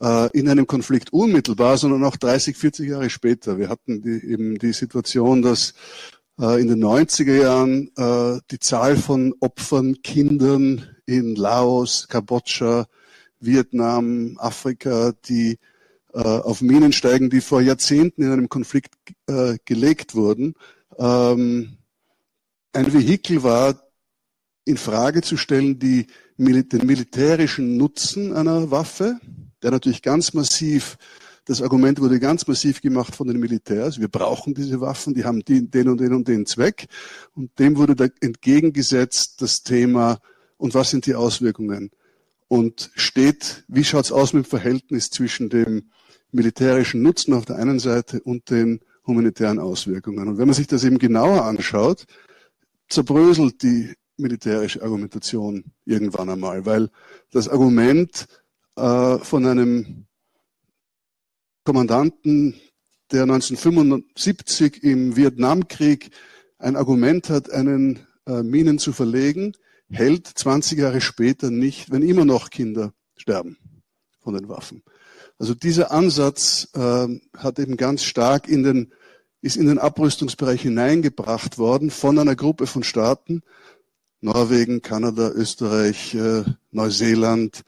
äh, 0.00 0.30
in 0.36 0.48
einem 0.48 0.66
Konflikt 0.66 1.12
unmittelbar, 1.12 1.78
sondern 1.78 2.04
auch 2.04 2.16
30, 2.16 2.56
40 2.56 2.88
Jahre 2.90 3.10
später. 3.10 3.58
Wir 3.58 3.68
hatten 3.68 4.02
die, 4.02 4.24
eben 4.24 4.58
die 4.58 4.72
Situation, 4.72 5.42
dass 5.42 5.74
äh, 6.40 6.60
in 6.60 6.68
den 6.68 6.82
90er 6.82 7.40
Jahren 7.40 7.90
äh, 7.96 8.40
die 8.50 8.58
Zahl 8.58 8.96
von 8.96 9.34
Opfern, 9.40 10.02
Kindern 10.02 10.86
in 11.06 11.34
Laos, 11.34 12.08
Kambodscha, 12.08 12.86
Vietnam, 13.40 14.36
Afrika, 14.38 15.12
die 15.28 15.58
äh, 16.12 16.20
auf 16.20 16.60
Minen 16.60 16.92
steigen, 16.92 17.30
die 17.30 17.40
vor 17.40 17.60
Jahrzehnten 17.60 18.22
in 18.22 18.32
einem 18.32 18.48
Konflikt 18.48 18.94
äh, 19.26 19.56
gelegt 19.64 20.14
wurden, 20.14 20.54
ähm, 20.98 21.78
ein 22.72 22.92
Vehikel 22.92 23.42
war, 23.42 23.82
in 24.64 24.76
Frage 24.76 25.22
zu 25.22 25.36
stellen, 25.36 25.78
die, 25.78 26.06
den 26.36 26.86
militärischen 26.86 27.76
Nutzen 27.76 28.34
einer 28.34 28.70
Waffe, 28.70 29.18
der 29.62 29.70
natürlich 29.70 30.02
ganz 30.02 30.34
massiv, 30.34 30.98
das 31.46 31.62
Argument 31.62 32.00
wurde 32.00 32.20
ganz 32.20 32.46
massiv 32.46 32.82
gemacht 32.82 33.16
von 33.16 33.26
den 33.26 33.38
Militärs. 33.38 33.98
Wir 33.98 34.08
brauchen 34.08 34.52
diese 34.52 34.82
Waffen, 34.82 35.14
die 35.14 35.24
haben 35.24 35.42
den, 35.42 35.70
den 35.70 35.88
und 35.88 35.98
den 36.00 36.12
und 36.12 36.28
den 36.28 36.44
Zweck. 36.44 36.86
Und 37.34 37.58
dem 37.58 37.78
wurde 37.78 37.96
da 37.96 38.06
entgegengesetzt 38.20 39.40
das 39.40 39.62
Thema, 39.62 40.18
und 40.58 40.74
was 40.74 40.90
sind 40.90 41.06
die 41.06 41.14
Auswirkungen? 41.14 41.90
Und 42.48 42.90
steht, 42.94 43.64
wie 43.68 43.84
schaut's 43.84 44.10
aus 44.10 44.32
mit 44.32 44.46
dem 44.46 44.48
Verhältnis 44.48 45.10
zwischen 45.10 45.50
dem 45.50 45.90
militärischen 46.32 47.02
Nutzen 47.02 47.34
auf 47.34 47.44
der 47.44 47.56
einen 47.56 47.78
Seite 47.78 48.20
und 48.22 48.50
den 48.50 48.80
humanitären 49.06 49.58
Auswirkungen? 49.58 50.28
Und 50.28 50.38
wenn 50.38 50.46
man 50.46 50.54
sich 50.54 50.66
das 50.66 50.84
eben 50.84 50.98
genauer 50.98 51.44
anschaut, 51.44 52.06
zerbröselt 52.88 53.62
die 53.62 53.94
militärische 54.16 54.82
Argumentation 54.82 55.64
irgendwann 55.84 56.30
einmal, 56.30 56.66
weil 56.66 56.90
das 57.30 57.48
Argument 57.48 58.26
äh, 58.76 59.18
von 59.18 59.46
einem 59.46 60.06
Kommandanten, 61.64 62.54
der 63.12 63.22
1975 63.22 64.82
im 64.82 65.16
Vietnamkrieg 65.16 66.10
ein 66.58 66.76
Argument 66.76 67.30
hat, 67.30 67.50
einen 67.50 68.00
äh, 68.26 68.42
Minen 68.42 68.78
zu 68.78 68.92
verlegen, 68.92 69.52
hält 69.90 70.26
20 70.26 70.78
Jahre 70.78 71.00
später 71.00 71.50
nicht, 71.50 71.90
wenn 71.90 72.02
immer 72.02 72.24
noch 72.24 72.50
Kinder 72.50 72.92
sterben 73.16 73.56
von 74.20 74.34
den 74.34 74.48
Waffen. 74.48 74.82
Also 75.38 75.54
dieser 75.54 75.92
Ansatz 75.92 76.68
äh, 76.74 77.06
hat 77.36 77.58
eben 77.58 77.76
ganz 77.76 78.02
stark 78.04 78.48
in 78.48 78.62
den, 78.62 78.92
ist 79.40 79.56
in 79.56 79.66
den 79.66 79.78
Abrüstungsbereich 79.78 80.62
hineingebracht 80.62 81.58
worden 81.58 81.90
von 81.90 82.18
einer 82.18 82.34
Gruppe 82.34 82.66
von 82.66 82.82
Staaten, 82.82 83.42
Norwegen, 84.20 84.82
Kanada, 84.82 85.30
Österreich, 85.30 86.14
äh, 86.14 86.42
Neuseeland, 86.72 87.64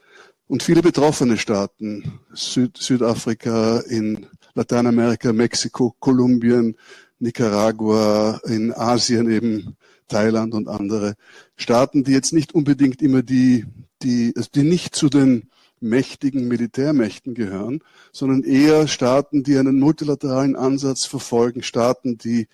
und 0.51 0.63
viele 0.63 0.81
betroffene 0.81 1.37
Staaten, 1.37 2.19
Süd 2.33 2.75
Südafrika, 2.75 3.79
in 3.87 4.27
Lateinamerika, 4.53 5.31
Mexiko, 5.31 5.95
Kolumbien, 5.97 6.75
Nicaragua, 7.19 8.41
in 8.47 8.73
Asien 8.73 9.31
eben 9.31 9.77
Thailand 10.11 10.53
und 10.53 10.67
andere 10.67 11.15
Staaten, 11.55 12.03
die 12.03 12.11
jetzt 12.11 12.33
nicht 12.33 12.53
unbedingt 12.53 13.01
immer 13.01 13.23
die, 13.23 13.65
die, 14.01 14.33
also 14.35 14.49
die 14.53 14.63
nicht 14.63 14.95
zu 14.95 15.09
den 15.09 15.49
mächtigen 15.79 16.47
Militärmächten 16.47 17.33
gehören, 17.33 17.79
sondern 18.11 18.43
eher 18.43 18.87
Staaten, 18.87 19.43
die 19.43 19.57
einen 19.57 19.79
multilateralen 19.79 20.55
Ansatz 20.55 21.05
verfolgen, 21.05 21.63
Staaten, 21.63 22.17
die 22.17 22.47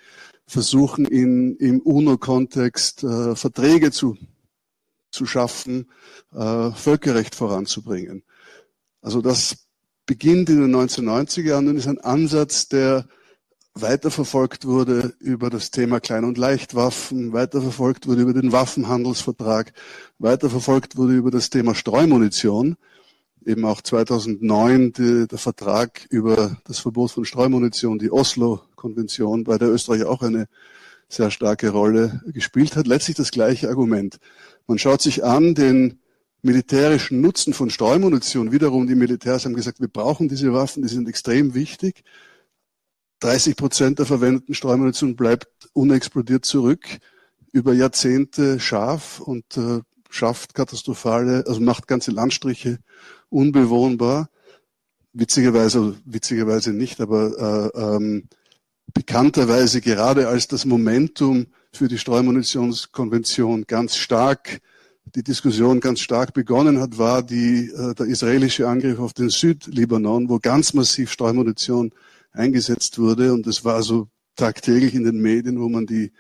versuchen, 0.45 1.05
in, 1.05 1.57
im 1.57 1.81
UNO-Kontext 1.81 3.03
äh, 3.03 3.35
Verträge 3.35 3.91
zu 3.91 4.17
zu 5.11 5.25
schaffen, 5.25 5.89
äh, 6.33 6.71
Völkerrecht 6.71 7.35
voranzubringen. 7.35 8.23
Also 9.01 9.21
das 9.21 9.67
beginnt 10.05 10.49
in 10.49 10.61
den 10.61 10.75
1990er 10.75 11.43
Jahren 11.43 11.67
und 11.67 11.77
ist 11.77 11.87
ein 11.87 11.99
Ansatz, 11.99 12.67
der 12.67 13.07
weiterverfolgt 13.81 14.65
wurde 14.65 15.13
über 15.19 15.49
das 15.49 15.71
Thema 15.71 15.99
Klein- 15.99 16.23
und 16.23 16.37
Leichtwaffen, 16.37 17.33
weiterverfolgt 17.33 18.07
wurde 18.07 18.21
über 18.21 18.33
den 18.33 18.51
Waffenhandelsvertrag, 18.51 19.73
weiterverfolgt 20.19 20.97
wurde 20.97 21.13
über 21.13 21.31
das 21.31 21.49
Thema 21.49 21.75
Streumunition. 21.75 22.77
Eben 23.45 23.65
auch 23.65 23.81
2009 23.81 24.93
die, 24.93 25.27
der 25.27 25.37
Vertrag 25.37 26.05
über 26.09 26.57
das 26.65 26.79
Verbot 26.79 27.11
von 27.11 27.25
Streumunition, 27.25 27.99
die 27.99 28.11
Oslo-Konvention, 28.11 29.43
bei 29.45 29.57
der 29.57 29.69
Österreich 29.69 30.03
auch 30.03 30.21
eine 30.21 30.47
sehr 31.09 31.31
starke 31.31 31.69
Rolle 31.69 32.21
gespielt 32.27 32.75
hat. 32.75 32.87
Letztlich 32.87 33.15
das 33.15 33.31
gleiche 33.31 33.69
Argument. 33.69 34.17
Man 34.67 34.77
schaut 34.77 35.01
sich 35.01 35.23
an 35.23 35.55
den 35.55 35.99
militärischen 36.41 37.21
Nutzen 37.21 37.53
von 37.53 37.69
Streumunition. 37.69 38.51
Wiederum 38.51 38.87
die 38.87 38.95
Militärs 38.95 39.45
haben 39.45 39.53
gesagt, 39.53 39.79
wir 39.79 39.87
brauchen 39.87 40.27
diese 40.27 40.53
Waffen, 40.53 40.83
die 40.83 40.89
sind 40.89 41.07
extrem 41.07 41.53
wichtig. 41.53 42.03
30 43.19 43.55
Prozent 43.55 43.99
der 43.99 44.05
verwendeten 44.05 44.53
Streumunition 44.53 45.15
bleibt 45.15 45.47
unexplodiert 45.73 46.45
zurück, 46.45 46.85
über 47.51 47.73
Jahrzehnte 47.73 48.59
scharf 48.59 49.19
und 49.19 49.57
äh, 49.57 49.81
schafft 50.09 50.53
katastrophale, 50.53 51.43
also 51.47 51.59
macht 51.59 51.87
ganze 51.87 52.11
Landstriche 52.11 52.79
unbewohnbar. 53.29 54.29
Witzigerweise, 55.13 55.95
witzigerweise 56.05 56.73
nicht, 56.73 57.01
aber 57.01 57.71
äh, 57.73 57.79
ähm, 57.79 58.29
bekannterweise 58.93 59.81
gerade 59.81 60.27
als 60.27 60.47
das 60.47 60.65
Momentum 60.65 61.47
für 61.71 61.87
die 61.87 61.97
Streumunitionskonvention 61.97 63.65
ganz 63.65 63.95
stark 63.95 64.61
die 65.15 65.23
Diskussion 65.23 65.79
ganz 65.79 66.01
stark 66.01 66.33
begonnen 66.33 66.79
hat, 66.79 66.97
war 66.97 67.23
die, 67.23 67.69
äh, 67.69 67.93
der 67.95 68.07
israelische 68.07 68.67
Angriff 68.67 68.99
auf 68.99 69.13
den 69.13 69.29
Südlibanon, 69.29 70.29
wo 70.29 70.39
ganz 70.39 70.73
massiv 70.73 71.11
Streumunition 71.11 71.91
eingesetzt 72.31 72.99
wurde. 72.99 73.33
Und 73.33 73.47
das 73.47 73.65
war 73.65 73.81
so 73.83 74.07
tagtäglich 74.35 74.93
in 74.93 75.03
den 75.03 75.19
Medien, 75.19 75.59
wo 75.59 75.69
man 75.69 75.85
die 75.85 76.11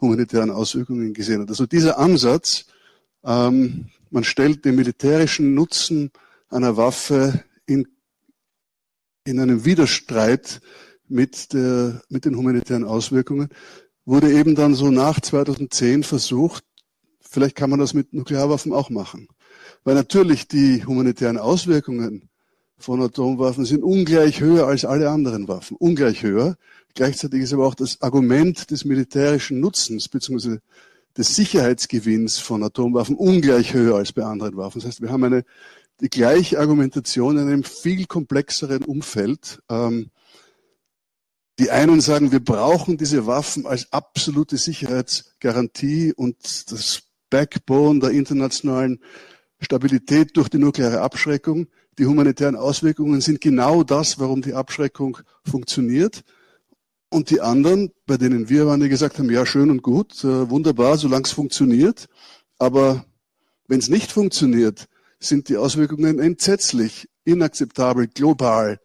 humanitären 0.00 0.50
Auswirkungen 0.50 1.14
gesehen 1.14 1.42
hat. 1.42 1.48
Also 1.48 1.66
dieser 1.66 1.98
Ansatz, 1.98 2.66
ähm, 3.24 3.86
man 4.10 4.24
stellt 4.24 4.64
den 4.64 4.74
militärischen 4.74 5.54
Nutzen 5.54 6.10
einer 6.48 6.76
Waffe 6.76 7.44
in, 7.66 7.88
in 9.24 9.40
einem 9.40 9.64
Widerstreit 9.64 10.60
mit, 11.08 11.52
der, 11.52 12.02
mit 12.08 12.24
den 12.24 12.36
humanitären 12.36 12.84
Auswirkungen, 12.84 13.48
wurde 14.04 14.32
eben 14.32 14.54
dann 14.54 14.74
so 14.74 14.90
nach 14.90 15.20
2010 15.20 16.02
versucht, 16.02 16.64
vielleicht 17.20 17.56
kann 17.56 17.70
man 17.70 17.78
das 17.78 17.94
mit 17.94 18.12
Nuklearwaffen 18.12 18.72
auch 18.72 18.90
machen. 18.90 19.28
Weil 19.84 19.94
natürlich 19.94 20.48
die 20.48 20.84
humanitären 20.84 21.38
Auswirkungen 21.38 22.28
von 22.82 23.00
Atomwaffen 23.00 23.64
sind 23.64 23.82
ungleich 23.82 24.40
höher 24.40 24.66
als 24.66 24.84
alle 24.84 25.10
anderen 25.10 25.48
Waffen, 25.48 25.76
ungleich 25.78 26.22
höher. 26.22 26.56
Gleichzeitig 26.94 27.42
ist 27.42 27.52
aber 27.52 27.66
auch 27.66 27.74
das 27.74 28.00
Argument 28.02 28.70
des 28.70 28.84
militärischen 28.84 29.60
Nutzens 29.60 30.08
bzw. 30.08 30.58
des 31.16 31.34
Sicherheitsgewinns 31.36 32.38
von 32.38 32.62
Atomwaffen 32.62 33.16
ungleich 33.16 33.72
höher 33.74 33.96
als 33.96 34.12
bei 34.12 34.24
anderen 34.24 34.56
Waffen. 34.56 34.80
Das 34.80 34.88
heißt, 34.88 35.02
wir 35.02 35.10
haben 35.10 35.24
eine 35.24 35.44
die 36.00 36.10
gleiche 36.10 36.58
Argumentation 36.58 37.38
in 37.38 37.46
einem 37.46 37.64
viel 37.64 38.06
komplexeren 38.06 38.84
Umfeld. 38.84 39.60
Ähm, 39.70 40.10
die 41.58 41.70
einen 41.70 42.00
sagen, 42.00 42.32
wir 42.32 42.44
brauchen 42.44 42.96
diese 42.96 43.26
Waffen 43.26 43.66
als 43.66 43.92
absolute 43.92 44.56
Sicherheitsgarantie 44.56 46.12
und 46.12 46.72
das 46.72 47.02
Backbone 47.30 48.00
der 48.00 48.10
internationalen 48.10 49.00
Stabilität 49.60 50.36
durch 50.36 50.48
die 50.48 50.58
nukleare 50.58 51.00
Abschreckung. 51.02 51.68
Die 51.98 52.06
humanitären 52.06 52.56
Auswirkungen 52.56 53.20
sind 53.20 53.40
genau 53.40 53.82
das, 53.82 54.18
warum 54.18 54.42
die 54.42 54.54
Abschreckung 54.54 55.18
funktioniert. 55.44 56.22
Und 57.10 57.28
die 57.28 57.42
anderen, 57.42 57.92
bei 58.06 58.16
denen 58.16 58.48
wir 58.48 58.66
waren, 58.66 58.80
die 58.80 58.88
gesagt 58.88 59.18
haben, 59.18 59.30
ja, 59.30 59.44
schön 59.44 59.70
und 59.70 59.82
gut, 59.82 60.24
äh, 60.24 60.48
wunderbar, 60.48 60.96
solange 60.96 61.24
es 61.24 61.32
funktioniert. 61.32 62.08
Aber 62.58 63.04
wenn 63.68 63.80
es 63.80 63.88
nicht 63.88 64.10
funktioniert, 64.10 64.88
sind 65.20 65.50
die 65.50 65.58
Auswirkungen 65.58 66.18
entsetzlich, 66.18 67.08
inakzeptabel, 67.24 68.08
global 68.08 68.80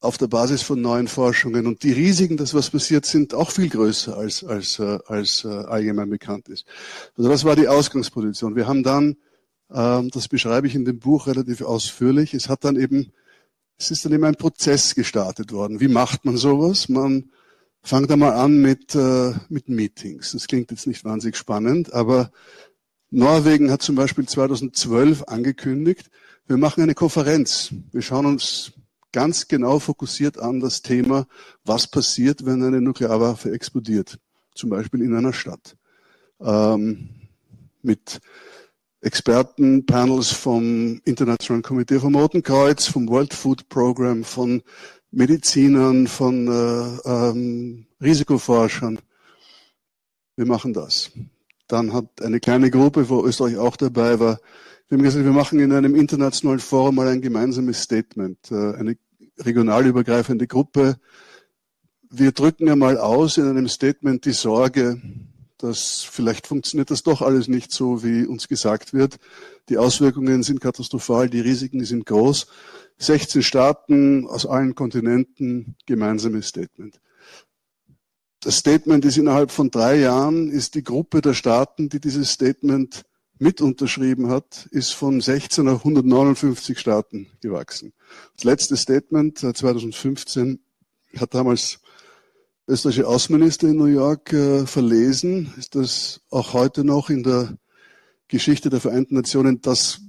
auf 0.00 0.16
der 0.18 0.28
Basis 0.28 0.62
von 0.62 0.80
neuen 0.80 1.08
Forschungen. 1.08 1.66
Und 1.66 1.82
die 1.82 1.92
Risiken, 1.92 2.36
dass 2.36 2.54
was 2.54 2.70
passiert, 2.70 3.04
sind 3.04 3.34
auch 3.34 3.50
viel 3.50 3.68
größer, 3.68 4.16
als, 4.16 4.44
als, 4.44 4.78
äh, 4.78 4.98
als 5.06 5.44
äh, 5.44 5.48
allgemein 5.48 6.10
bekannt 6.10 6.48
ist. 6.48 6.66
Also 7.16 7.28
das 7.28 7.44
war 7.44 7.56
die 7.56 7.68
Ausgangsposition. 7.68 8.54
Wir 8.54 8.68
haben 8.68 8.84
dann, 8.84 9.16
das 9.68 10.28
beschreibe 10.28 10.66
ich 10.66 10.74
in 10.74 10.84
dem 10.84 10.98
Buch 10.98 11.26
relativ 11.26 11.62
ausführlich, 11.62 12.34
es 12.34 12.48
hat 12.48 12.64
dann 12.64 12.76
eben, 12.76 13.12
es 13.78 13.90
ist 13.90 14.04
dann 14.04 14.12
eben 14.12 14.24
ein 14.24 14.36
Prozess 14.36 14.94
gestartet 14.94 15.52
worden. 15.52 15.80
Wie 15.80 15.88
macht 15.88 16.24
man 16.24 16.36
sowas? 16.36 16.88
Man 16.88 17.30
fängt 17.82 18.10
einmal 18.10 18.32
an 18.32 18.60
mit, 18.60 18.94
äh, 18.94 19.32
mit 19.48 19.68
Meetings. 19.68 20.32
Das 20.32 20.46
klingt 20.46 20.70
jetzt 20.70 20.86
nicht 20.86 21.04
wahnsinnig 21.04 21.36
spannend, 21.36 21.92
aber 21.92 22.30
Norwegen 23.10 23.70
hat 23.70 23.82
zum 23.82 23.94
Beispiel 23.94 24.26
2012 24.26 25.24
angekündigt, 25.24 26.10
wir 26.48 26.56
machen 26.56 26.82
eine 26.82 26.94
Konferenz. 26.94 27.72
Wir 27.92 28.02
schauen 28.02 28.26
uns 28.26 28.72
ganz 29.12 29.48
genau 29.48 29.78
fokussiert 29.78 30.38
an 30.38 30.60
das 30.60 30.82
Thema, 30.82 31.26
was 31.64 31.88
passiert, 31.88 32.44
wenn 32.44 32.62
eine 32.62 32.80
Nuklearwaffe 32.80 33.50
explodiert, 33.52 34.18
zum 34.54 34.70
Beispiel 34.70 35.02
in 35.02 35.14
einer 35.14 35.32
Stadt. 35.32 35.76
Ähm, 36.40 37.08
mit 37.82 38.20
Experten, 39.00 39.86
Panels 39.86 40.32
vom 40.32 41.00
Internationalen 41.04 41.62
Komitee 41.62 42.00
vom 42.00 42.14
Roten 42.14 42.42
Kreuz, 42.42 42.86
vom 42.86 43.08
World 43.08 43.34
Food 43.34 43.68
Program, 43.68 44.24
von 44.24 44.62
Medizinern, 45.10 46.06
von 46.06 46.48
äh, 46.48 47.08
ähm, 47.08 47.86
Risikoforschern. 48.02 48.98
Wir 50.36 50.46
machen 50.46 50.72
das. 50.72 51.10
Dann 51.68 51.92
hat 51.92 52.22
eine 52.22 52.40
kleine 52.40 52.70
Gruppe, 52.70 53.08
wo 53.08 53.24
Österreich 53.24 53.56
auch 53.56 53.76
dabei 53.76 54.18
war, 54.18 54.38
wir 54.88 54.98
haben 54.98 55.02
gesagt, 55.02 55.24
wir 55.24 55.32
machen 55.32 55.58
in 55.58 55.72
einem 55.72 55.96
internationalen 55.96 56.60
Forum 56.60 56.94
mal 56.94 57.08
ein 57.08 57.20
gemeinsames 57.20 57.82
Statement, 57.82 58.52
äh, 58.52 58.74
eine 58.74 58.96
regionalübergreifende 59.36 60.46
Gruppe. 60.46 60.96
Wir 62.08 62.30
drücken 62.30 62.68
ja 62.68 62.76
mal 62.76 62.96
aus 62.96 63.36
in 63.36 63.48
einem 63.48 63.66
Statement 63.66 64.24
die 64.24 64.30
Sorge, 64.30 65.02
dass 65.58 66.02
vielleicht 66.02 66.46
funktioniert 66.46 66.90
das 66.90 67.02
doch 67.02 67.22
alles 67.22 67.48
nicht 67.48 67.72
so, 67.72 68.02
wie 68.02 68.26
uns 68.26 68.48
gesagt 68.48 68.92
wird. 68.92 69.16
Die 69.68 69.78
Auswirkungen 69.78 70.42
sind 70.42 70.60
katastrophal, 70.60 71.28
die 71.28 71.40
Risiken 71.40 71.84
sind 71.84 72.06
groß. 72.06 72.46
16 72.98 73.42
Staaten 73.42 74.26
aus 74.26 74.46
allen 74.46 74.74
Kontinenten, 74.74 75.76
gemeinsames 75.86 76.48
Statement. 76.48 77.00
Das 78.40 78.58
Statement 78.58 79.04
ist 79.04 79.16
innerhalb 79.16 79.50
von 79.50 79.70
drei 79.70 79.98
Jahren, 79.98 80.50
ist 80.50 80.74
die 80.74 80.84
Gruppe 80.84 81.20
der 81.20 81.34
Staaten, 81.34 81.88
die 81.88 82.00
dieses 82.00 82.30
Statement 82.30 83.04
mit 83.38 83.60
unterschrieben 83.60 84.30
hat, 84.30 84.66
ist 84.70 84.92
von 84.92 85.20
16 85.20 85.68
auf 85.68 85.78
159 85.80 86.78
Staaten 86.78 87.28
gewachsen. 87.40 87.92
Das 88.36 88.44
letzte 88.44 88.76
Statement 88.76 89.38
2015 89.38 90.60
äh, 91.12 91.18
hat 91.18 91.34
damals 91.34 91.80
österreichische 92.68 93.06
Außenminister 93.06 93.68
in 93.68 93.76
New 93.76 93.84
York 93.84 94.32
äh, 94.32 94.66
verlesen, 94.66 95.52
ist 95.56 95.74
das 95.74 96.20
auch 96.30 96.52
heute 96.52 96.84
noch 96.84 97.10
in 97.10 97.22
der 97.22 97.56
Geschichte 98.28 98.70
der 98.70 98.80
Vereinten 98.80 99.14
Nationen 99.14 99.60
das 99.60 100.00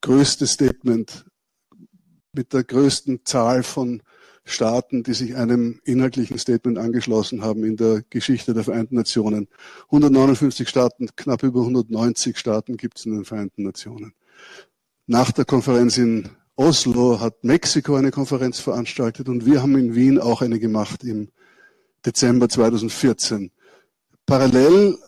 größte 0.00 0.46
Statement 0.46 1.24
mit 2.32 2.52
der 2.52 2.64
größten 2.64 3.24
Zahl 3.24 3.62
von 3.62 4.02
Staaten, 4.44 5.04
die 5.04 5.14
sich 5.14 5.36
einem 5.36 5.80
inhaltlichen 5.84 6.38
Statement 6.38 6.76
angeschlossen 6.76 7.42
haben 7.42 7.62
in 7.62 7.76
der 7.76 8.02
Geschichte 8.10 8.54
der 8.54 8.64
Vereinten 8.64 8.96
Nationen. 8.96 9.46
159 9.86 10.68
Staaten, 10.68 11.08
knapp 11.14 11.44
über 11.44 11.60
190 11.60 12.36
Staaten 12.36 12.76
gibt 12.76 12.98
es 12.98 13.06
in 13.06 13.12
den 13.12 13.24
Vereinten 13.24 13.62
Nationen. 13.62 14.14
Nach 15.06 15.30
der 15.30 15.44
Konferenz 15.44 15.98
in 15.98 16.28
Oslo 16.56 17.20
hat 17.20 17.44
Mexiko 17.44 17.94
eine 17.94 18.10
Konferenz 18.10 18.58
veranstaltet 18.58 19.28
und 19.28 19.46
wir 19.46 19.62
haben 19.62 19.76
in 19.78 19.94
Wien 19.94 20.18
auch 20.18 20.42
eine 20.42 20.58
gemacht 20.58 21.04
im 21.04 21.28
Dezember 22.04 22.48
2014. 22.48 23.50
Parallel, 24.26 24.98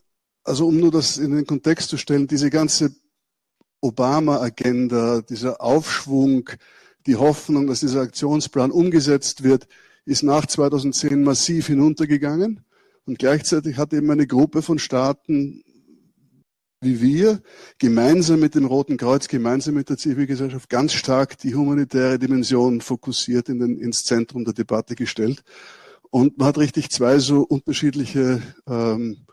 also 0.44 0.66
um 0.66 0.78
nur 0.78 0.90
das 0.90 1.18
in 1.18 1.34
den 1.34 1.46
Kontext 1.46 1.88
zu 1.88 1.96
stellen, 1.96 2.26
diese 2.26 2.50
ganze 2.50 2.94
Obama-Agenda, 3.80 5.22
dieser 5.22 5.60
Aufschwung, 5.60 6.50
die 7.06 7.16
Hoffnung, 7.16 7.66
dass 7.66 7.80
dieser 7.80 8.00
Aktionsplan 8.02 8.70
umgesetzt 8.70 9.42
wird, 9.42 9.66
ist 10.06 10.22
nach 10.22 10.46
2010 10.46 11.22
massiv 11.22 11.66
hinuntergegangen. 11.66 12.64
Und 13.06 13.18
gleichzeitig 13.18 13.76
hat 13.76 13.92
eben 13.92 14.10
eine 14.10 14.26
Gruppe 14.26 14.62
von 14.62 14.78
Staaten 14.78 15.64
wie 16.84 17.00
wir 17.00 17.40
gemeinsam 17.78 18.40
mit 18.40 18.54
dem 18.54 18.66
Roten 18.66 18.96
Kreuz, 18.96 19.26
gemeinsam 19.26 19.74
mit 19.74 19.88
der 19.88 19.96
Zivilgesellschaft 19.96 20.68
ganz 20.68 20.92
stark 20.92 21.38
die 21.38 21.54
humanitäre 21.54 22.18
Dimension 22.18 22.80
fokussiert 22.80 23.48
in 23.48 23.58
den, 23.58 23.78
ins 23.78 24.04
Zentrum 24.04 24.44
der 24.44 24.54
Debatte 24.54 24.94
gestellt. 24.94 25.42
Und 26.14 26.38
man 26.38 26.46
hat 26.46 26.58
richtig 26.58 26.90
zwei 26.90 27.18
so 27.18 27.40
unterschiedliche 27.40 28.40
ähm, 28.68 29.26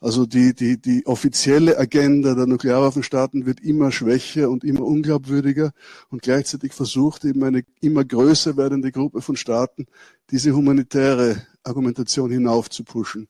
also 0.00 0.26
die, 0.26 0.52
die, 0.52 0.82
die 0.82 1.06
offizielle 1.06 1.78
Agenda 1.78 2.34
der 2.34 2.48
Nuklearwaffenstaaten 2.48 3.46
wird 3.46 3.60
immer 3.60 3.92
schwächer 3.92 4.50
und 4.50 4.64
immer 4.64 4.80
unglaubwürdiger 4.80 5.70
und 6.10 6.22
gleichzeitig 6.22 6.72
versucht 6.72 7.24
eben 7.24 7.44
eine 7.44 7.62
immer 7.80 8.04
größer 8.04 8.56
werdende 8.56 8.90
Gruppe 8.90 9.22
von 9.22 9.36
Staaten, 9.36 9.86
diese 10.32 10.56
humanitäre 10.56 11.46
Argumentation 11.62 12.32
hinauf 12.32 12.68
zu 12.68 12.82
pushen. 12.82 13.28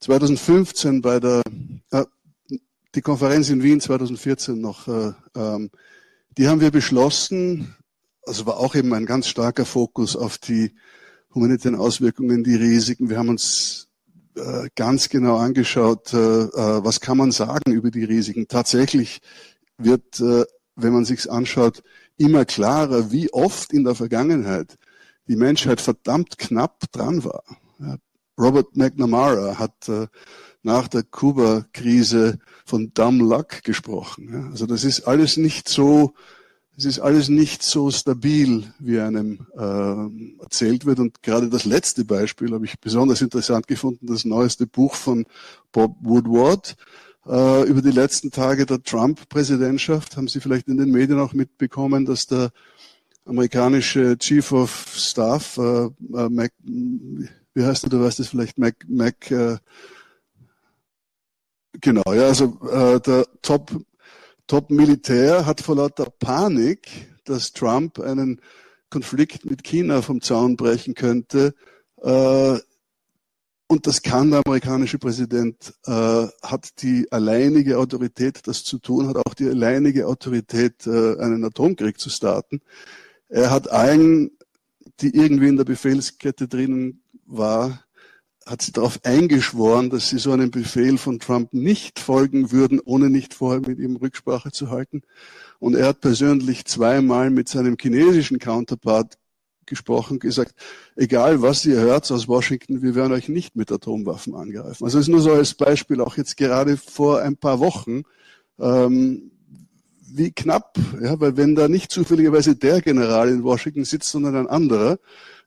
2015 0.00 1.02
bei 1.02 1.20
der, 1.20 1.42
äh, 1.90 2.06
die 2.94 3.02
Konferenz 3.02 3.50
in 3.50 3.62
Wien 3.62 3.82
2014 3.82 4.58
noch, 4.58 4.88
äh, 4.88 5.12
ähm, 5.36 5.70
die 6.38 6.48
haben 6.48 6.62
wir 6.62 6.70
beschlossen, 6.70 7.76
also 8.26 8.46
war 8.46 8.56
auch 8.56 8.74
eben 8.74 8.94
ein 8.94 9.04
ganz 9.04 9.28
starker 9.28 9.66
Fokus 9.66 10.16
auf 10.16 10.38
die 10.38 10.74
humanitären 11.34 11.76
Auswirkungen, 11.76 12.44
die 12.44 12.56
Risiken. 12.56 13.08
Wir 13.08 13.18
haben 13.18 13.28
uns 13.28 13.88
äh, 14.34 14.68
ganz 14.74 15.08
genau 15.10 15.36
angeschaut, 15.36 16.12
äh, 16.14 16.16
äh, 16.16 16.84
was 16.84 17.00
kann 17.00 17.18
man 17.18 17.32
sagen 17.32 17.72
über 17.72 17.90
die 17.90 18.04
Risiken. 18.04 18.48
Tatsächlich 18.48 19.20
wird, 19.78 20.20
wenn 20.20 20.92
man 20.92 21.04
sich's 21.04 21.26
anschaut, 21.26 21.82
immer 22.16 22.44
klarer, 22.44 23.10
wie 23.10 23.32
oft 23.32 23.72
in 23.72 23.82
der 23.82 23.96
Vergangenheit 23.96 24.76
die 25.26 25.34
Menschheit 25.34 25.80
verdammt 25.80 26.38
knapp 26.38 26.84
dran 26.92 27.24
war. 27.24 27.42
Robert 28.38 28.76
McNamara 28.76 29.58
hat 29.58 29.90
nach 30.62 30.86
der 30.86 31.02
Kuba-Krise 31.02 32.38
von 32.64 32.92
Dumb 32.94 33.22
Luck 33.22 33.64
gesprochen. 33.64 34.50
Also 34.52 34.66
das 34.66 34.84
ist 34.84 35.08
alles 35.08 35.36
nicht 35.36 35.68
so 35.68 36.14
es 36.76 36.84
ist 36.86 37.00
alles 37.00 37.28
nicht 37.28 37.62
so 37.62 37.90
stabil, 37.90 38.64
wie 38.78 38.98
einem 38.98 39.46
äh, 39.56 40.42
erzählt 40.42 40.86
wird. 40.86 41.00
Und 41.00 41.22
gerade 41.22 41.50
das 41.50 41.64
letzte 41.64 42.04
Beispiel 42.04 42.52
habe 42.52 42.64
ich 42.64 42.80
besonders 42.80 43.20
interessant 43.20 43.66
gefunden, 43.66 44.06
das 44.06 44.24
neueste 44.24 44.66
Buch 44.66 44.94
von 44.94 45.26
Bob 45.70 45.96
Woodward 46.00 46.76
äh, 47.26 47.68
über 47.68 47.82
die 47.82 47.90
letzten 47.90 48.30
Tage 48.30 48.64
der 48.64 48.82
Trump-Präsidentschaft. 48.82 50.16
Haben 50.16 50.28
Sie 50.28 50.40
vielleicht 50.40 50.68
in 50.68 50.78
den 50.78 50.90
Medien 50.90 51.20
auch 51.20 51.34
mitbekommen, 51.34 52.06
dass 52.06 52.26
der 52.26 52.50
amerikanische 53.26 54.16
Chief 54.18 54.50
of 54.52 54.92
Staff, 54.96 55.58
äh, 55.58 55.84
äh, 55.84 55.90
Mac, 56.30 56.52
wie 56.62 57.64
heißt 57.64 57.84
er, 57.84 57.90
du 57.90 58.00
weißt 58.00 58.18
es 58.20 58.28
vielleicht, 58.28 58.58
Mac, 58.58 58.76
Mac 58.88 59.30
äh, 59.30 59.58
genau, 61.80 62.02
ja, 62.12 62.28
also 62.28 62.58
äh, 62.70 62.98
der 63.00 63.26
Top 63.42 63.70
Top-Militär 64.52 65.46
hat 65.46 65.62
vor 65.62 65.76
lauter 65.76 66.10
Panik, 66.10 67.08
dass 67.24 67.54
Trump 67.54 67.98
einen 67.98 68.38
Konflikt 68.90 69.46
mit 69.46 69.64
China 69.64 70.02
vom 70.02 70.20
Zaun 70.20 70.58
brechen 70.58 70.92
könnte, 70.92 71.54
äh, 72.02 72.58
und 73.66 73.86
das 73.86 74.02
kann 74.02 74.30
der 74.30 74.42
amerikanische 74.44 74.98
Präsident, 74.98 75.72
äh, 75.86 76.26
hat 76.42 76.82
die 76.82 77.10
alleinige 77.10 77.78
Autorität, 77.78 78.46
das 78.46 78.62
zu 78.62 78.78
tun, 78.78 79.08
hat 79.08 79.16
auch 79.16 79.32
die 79.32 79.48
alleinige 79.48 80.06
Autorität, 80.06 80.86
äh, 80.86 81.16
einen 81.18 81.42
Atomkrieg 81.46 81.98
zu 81.98 82.10
starten. 82.10 82.60
Er 83.30 83.50
hat 83.50 83.70
allen, 83.70 84.32
die 85.00 85.16
irgendwie 85.16 85.48
in 85.48 85.56
der 85.56 85.64
Befehlskette 85.64 86.46
drinnen 86.46 87.02
war, 87.24 87.82
hat 88.46 88.62
sie 88.62 88.72
darauf 88.72 89.00
eingeschworen, 89.04 89.90
dass 89.90 90.08
sie 90.08 90.18
so 90.18 90.32
einem 90.32 90.50
Befehl 90.50 90.98
von 90.98 91.18
Trump 91.18 91.52
nicht 91.52 91.98
folgen 91.98 92.52
würden, 92.52 92.80
ohne 92.80 93.10
nicht 93.10 93.34
vorher 93.34 93.60
mit 93.60 93.78
ihm 93.78 93.96
Rücksprache 93.96 94.50
zu 94.50 94.70
halten. 94.70 95.02
Und 95.58 95.76
er 95.76 95.86
hat 95.86 96.00
persönlich 96.00 96.64
zweimal 96.64 97.30
mit 97.30 97.48
seinem 97.48 97.76
chinesischen 97.80 98.38
Counterpart 98.38 99.16
gesprochen, 99.66 100.18
gesagt, 100.18 100.54
egal 100.96 101.40
was 101.40 101.64
ihr 101.64 101.80
hört 101.80 102.10
aus 102.10 102.28
Washington, 102.28 102.82
wir 102.82 102.94
werden 102.94 103.12
euch 103.12 103.28
nicht 103.28 103.56
mit 103.56 103.70
Atomwaffen 103.70 104.34
angreifen. 104.34 104.84
Also 104.84 104.98
es 104.98 105.06
ist 105.06 105.12
nur 105.12 105.20
so 105.20 105.32
als 105.32 105.54
Beispiel, 105.54 106.00
auch 106.00 106.16
jetzt 106.16 106.36
gerade 106.36 106.76
vor 106.76 107.22
ein 107.22 107.36
paar 107.36 107.60
Wochen, 107.60 108.02
ähm, 108.58 109.30
wie 110.14 110.30
knapp, 110.30 110.78
ja, 111.00 111.18
weil 111.20 111.36
wenn 111.36 111.54
da 111.54 111.68
nicht 111.68 111.90
zufälligerweise 111.90 112.54
der 112.54 112.82
General 112.82 113.28
in 113.28 113.44
Washington 113.44 113.84
sitzt, 113.84 114.10
sondern 114.10 114.36
ein 114.36 114.46
anderer, 114.46 114.98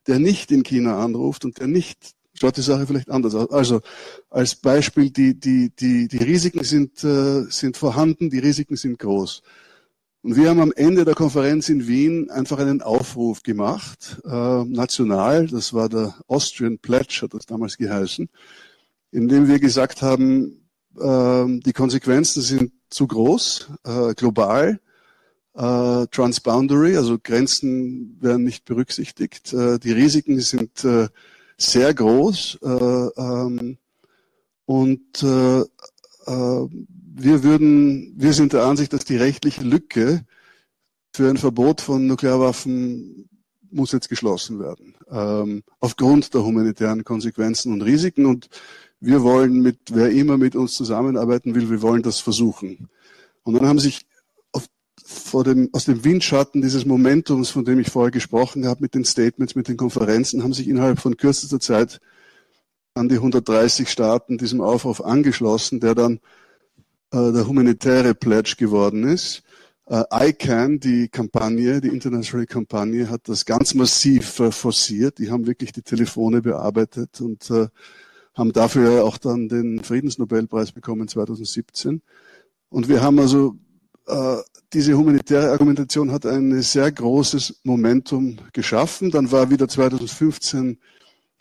der 0.06 0.18
nicht 0.18 0.50
in 0.50 0.62
China 0.62 0.98
anruft 1.04 1.44
und 1.44 1.60
der 1.60 1.68
nicht, 1.68 2.15
schaut 2.38 2.56
die 2.56 2.62
Sache 2.62 2.86
vielleicht 2.86 3.10
anders 3.10 3.34
aus. 3.34 3.50
Also 3.50 3.80
als 4.30 4.54
Beispiel, 4.54 5.10
die, 5.10 5.38
die, 5.38 5.70
die, 5.70 6.08
die 6.08 6.18
Risiken 6.18 6.64
sind, 6.64 7.02
äh, 7.04 7.42
sind 7.48 7.76
vorhanden, 7.76 8.30
die 8.30 8.38
Risiken 8.38 8.76
sind 8.76 8.98
groß. 8.98 9.42
Und 10.26 10.34
wir 10.34 10.50
haben 10.50 10.58
am 10.58 10.72
Ende 10.72 11.04
der 11.04 11.14
Konferenz 11.14 11.68
in 11.68 11.86
Wien 11.86 12.30
einfach 12.30 12.58
einen 12.58 12.82
Aufruf 12.82 13.44
gemacht, 13.44 14.20
äh, 14.24 14.64
national, 14.64 15.46
das 15.46 15.72
war 15.72 15.88
der 15.88 16.16
Austrian 16.26 16.80
Pledge, 16.80 17.20
hat 17.22 17.32
das 17.32 17.46
damals 17.46 17.76
geheißen, 17.76 18.28
in 19.12 19.28
dem 19.28 19.46
wir 19.46 19.60
gesagt 19.60 20.02
haben, 20.02 20.68
äh, 20.98 21.44
die 21.60 21.72
Konsequenzen 21.72 22.42
sind 22.42 22.72
zu 22.90 23.06
groß, 23.06 23.68
äh, 23.84 24.14
global, 24.14 24.80
transboundary, 25.54 26.98
also 26.98 27.18
Grenzen 27.18 28.18
werden 28.20 28.44
nicht 28.44 28.66
berücksichtigt, 28.66 29.52
die 29.54 29.92
Risiken 29.92 30.38
sind 30.40 30.86
sehr 31.56 31.94
groß 31.94 32.58
äh, 32.62 32.68
ähm, 32.68 33.78
und 34.66 35.22
äh, 35.22 35.60
äh, 35.60 36.68
wir 37.18 37.42
würden, 37.42 38.12
wir 38.16 38.32
sind 38.34 38.52
der 38.52 38.64
Ansicht, 38.64 38.92
dass 38.92 39.04
die 39.04 39.16
rechtliche 39.16 39.62
Lücke 39.62 40.24
für 41.14 41.30
ein 41.30 41.38
Verbot 41.38 41.80
von 41.80 42.06
Nuklearwaffen 42.06 43.28
muss 43.70 43.92
jetzt 43.92 44.08
geschlossen 44.08 44.60
werden, 44.60 44.94
ähm, 45.10 45.62
aufgrund 45.80 46.34
der 46.34 46.44
humanitären 46.44 47.04
Konsequenzen 47.04 47.72
und 47.72 47.82
Risiken. 47.82 48.26
Und 48.26 48.48
wir 49.00 49.22
wollen 49.22 49.60
mit, 49.60 49.78
wer 49.90 50.10
immer 50.10 50.36
mit 50.36 50.56
uns 50.56 50.74
zusammenarbeiten 50.74 51.54
will, 51.54 51.70
wir 51.70 51.82
wollen 51.82 52.02
das 52.02 52.20
versuchen. 52.20 52.88
Und 53.44 53.54
dann 53.54 53.66
haben 53.66 53.78
sich 53.78 54.06
dem, 55.44 55.68
aus 55.72 55.84
dem 55.84 56.04
Windschatten 56.04 56.62
dieses 56.62 56.84
Momentums, 56.84 57.50
von 57.50 57.64
dem 57.64 57.78
ich 57.78 57.90
vorher 57.90 58.10
gesprochen 58.10 58.66
habe, 58.66 58.82
mit 58.82 58.94
den 58.94 59.04
Statements, 59.04 59.54
mit 59.54 59.68
den 59.68 59.76
Konferenzen, 59.76 60.42
haben 60.42 60.52
sich 60.52 60.68
innerhalb 60.68 60.98
von 60.98 61.16
kürzester 61.16 61.60
Zeit 61.60 62.00
an 62.94 63.08
die 63.08 63.16
130 63.16 63.88
Staaten 63.88 64.38
diesem 64.38 64.60
Aufruf 64.60 65.00
angeschlossen, 65.00 65.80
der 65.80 65.94
dann 65.94 66.20
äh, 67.12 67.32
der 67.32 67.46
humanitäre 67.46 68.14
Pledge 68.14 68.56
geworden 68.58 69.04
ist. 69.04 69.42
Äh, 69.88 70.02
ICANN, 70.12 70.80
die 70.80 71.08
Kampagne, 71.08 71.80
die 71.80 71.88
internationale 71.88 72.46
Kampagne, 72.46 73.08
hat 73.08 73.28
das 73.28 73.44
ganz 73.44 73.74
massiv 73.74 74.40
äh, 74.40 74.50
forciert. 74.50 75.18
Die 75.18 75.30
haben 75.30 75.46
wirklich 75.46 75.72
die 75.72 75.82
Telefone 75.82 76.42
bearbeitet 76.42 77.20
und 77.20 77.48
äh, 77.50 77.68
haben 78.34 78.52
dafür 78.52 79.04
auch 79.04 79.18
dann 79.18 79.48
den 79.48 79.82
Friedensnobelpreis 79.84 80.72
bekommen 80.72 81.06
2017. 81.06 82.02
Und 82.68 82.88
wir 82.88 83.02
haben 83.02 83.18
also 83.20 83.56
diese 84.72 84.96
humanitäre 84.96 85.50
Argumentation 85.50 86.12
hat 86.12 86.26
ein 86.26 86.62
sehr 86.62 86.92
großes 86.92 87.60
Momentum 87.64 88.36
geschaffen. 88.52 89.10
Dann 89.10 89.32
war 89.32 89.50
wieder 89.50 89.68
2015 89.68 90.78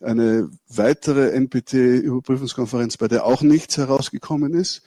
eine 0.02 0.50
weitere 0.68 1.32
NPT-Überprüfungskonferenz, 1.32 2.98
bei 2.98 3.08
der 3.08 3.26
auch 3.26 3.42
nichts 3.42 3.78
herausgekommen 3.78 4.54
ist. 4.54 4.84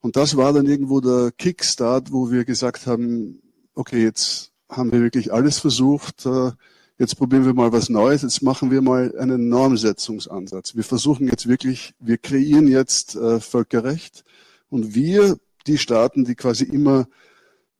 Und 0.00 0.16
das 0.16 0.36
war 0.36 0.52
dann 0.52 0.66
irgendwo 0.66 1.00
der 1.00 1.32
Kickstart, 1.36 2.12
wo 2.12 2.30
wir 2.30 2.44
gesagt 2.44 2.86
haben, 2.86 3.40
okay, 3.74 4.02
jetzt 4.02 4.52
haben 4.68 4.92
wir 4.92 5.00
wirklich 5.00 5.32
alles 5.32 5.58
versucht, 5.58 6.26
äh, 6.26 6.52
jetzt 6.98 7.16
probieren 7.16 7.44
wir 7.44 7.54
mal 7.54 7.72
was 7.72 7.88
Neues, 7.88 8.22
jetzt 8.22 8.42
machen 8.42 8.70
wir 8.70 8.82
mal 8.82 9.16
einen 9.18 9.48
Normsetzungsansatz. 9.48 10.76
Wir 10.76 10.84
versuchen 10.84 11.26
jetzt 11.28 11.48
wirklich, 11.48 11.94
wir 11.98 12.18
kreieren 12.18 12.68
jetzt 12.68 13.16
äh, 13.16 13.40
Völkerrecht 13.40 14.24
und 14.68 14.94
wir, 14.94 15.38
die 15.68 15.78
Staaten, 15.78 16.24
die 16.24 16.34
quasi 16.34 16.64
immer 16.64 17.06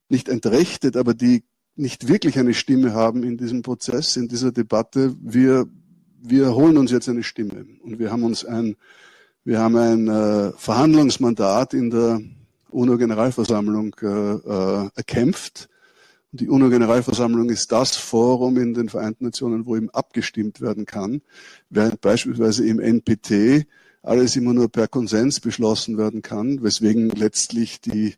nicht 0.09 0.29
entrechtet, 0.29 0.97
aber 0.97 1.15
die 1.15 1.45
nicht 1.75 2.09
wirklich 2.09 2.39
eine 2.39 2.55
Stimme 2.55 2.93
haben 2.93 3.23
in 3.23 3.37
diesem 3.37 3.63
Prozess, 3.63 4.17
in 4.17 4.29
dieser 4.29 4.53
Debatte, 4.53 5.15
wir, 5.21 5.67
wir 6.21 6.55
holen 6.55 6.77
uns 6.77 6.91
jetzt 6.91 7.09
eine 7.09 7.23
Stimme 7.23 7.67
und 7.83 7.99
wir 7.99 8.11
haben 8.13 8.25
uns 8.25 8.45
ein 8.45 8.77
wir 9.49 9.61
haben 9.61 9.77
ein 9.77 10.09
äh, 10.09 10.53
Verhandlungsmandat 10.59 11.73
in 11.73 11.89
der 11.89 12.21
UNO-Generalversammlung 12.69 13.97
äh, 14.03 14.07
äh, 14.07 14.91
erkämpft. 14.95 15.71
Die 16.33 16.51
UNO-Generalversammlung 16.51 17.49
ist 17.49 17.73
das 17.73 17.97
Forum 17.97 18.59
in 18.59 18.75
den 18.75 18.91
Vereinten 18.91 19.25
Nationen, 19.25 19.65
wo 19.65 19.75
eben 19.75 19.89
abgestimmt 19.89 20.61
werden 20.61 20.85
kann, 20.85 21.23
während 21.71 22.03
beispielsweise 22.03 22.67
im 22.67 22.79
NPT 22.79 23.67
alles 24.03 24.37
immer 24.37 24.55
nur 24.55 24.71
per 24.71 24.89
Konsens 24.89 25.41
beschlossen 25.41 25.99
werden 25.99 26.23
kann, 26.23 26.63
weswegen 26.63 27.11
letztlich 27.11 27.81
die 27.81 28.15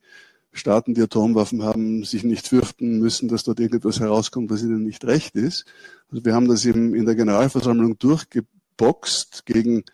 Staaten, 0.53 0.95
die 0.95 1.03
Atomwaffen 1.03 1.63
haben, 1.63 2.05
sich 2.05 2.25
nicht 2.25 2.49
fürchten 2.49 2.99
müssen, 2.99 3.29
dass 3.29 3.45
dort 3.45 3.61
irgendetwas 3.61 4.01
herauskommt, 4.01 4.51
was 4.51 4.63
ihnen 4.63 4.85
nicht 4.85 5.05
recht 5.05 5.37
ist. 5.37 5.65
Also 6.11 6.25
wir 6.25 6.35
haben 6.35 6.49
das 6.49 6.65
eben 6.65 6.95
in 6.95 7.07
der 7.07 7.15
Generalversammlung 7.15 7.99
durchgeboxt 7.99 9.47
gegen 9.47 9.85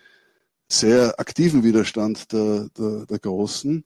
sehr 0.69 1.21
aktiven 1.21 1.63
Widerstand 1.63 2.33
der, 2.33 2.69
der, 2.77 3.07
der 3.07 3.19
Großen. 3.19 3.85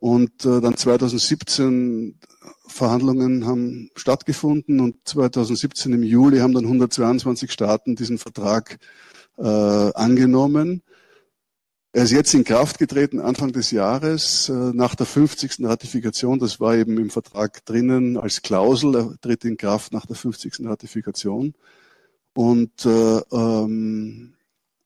Und 0.00 0.44
äh, 0.44 0.60
dann 0.60 0.76
2017 0.76 2.18
Verhandlungen 2.66 3.46
haben 3.46 3.90
stattgefunden 3.94 4.80
und 4.80 4.96
2017 5.04 5.92
im 5.92 6.02
Juli 6.02 6.38
haben 6.38 6.54
dann 6.54 6.64
122 6.64 7.52
Staaten 7.52 7.96
diesen 7.96 8.18
Vertrag 8.18 8.78
äh, 9.36 9.42
angenommen. 9.42 10.82
Er 11.92 12.04
ist 12.04 12.12
jetzt 12.12 12.34
in 12.34 12.44
Kraft 12.44 12.78
getreten, 12.78 13.18
Anfang 13.18 13.52
des 13.52 13.72
Jahres, 13.72 14.48
äh, 14.48 14.52
nach 14.52 14.94
der 14.94 15.06
50. 15.06 15.66
Ratifikation. 15.66 16.38
Das 16.38 16.60
war 16.60 16.76
eben 16.76 16.96
im 16.98 17.10
Vertrag 17.10 17.64
drinnen 17.64 18.16
als 18.16 18.42
Klausel. 18.42 18.94
Er 18.94 19.20
tritt 19.20 19.44
in 19.44 19.56
Kraft 19.56 19.92
nach 19.92 20.06
der 20.06 20.14
50. 20.14 20.66
Ratifikation. 20.66 21.54
Und 22.32 22.86
äh, 22.86 23.20
ähm, 23.32 24.34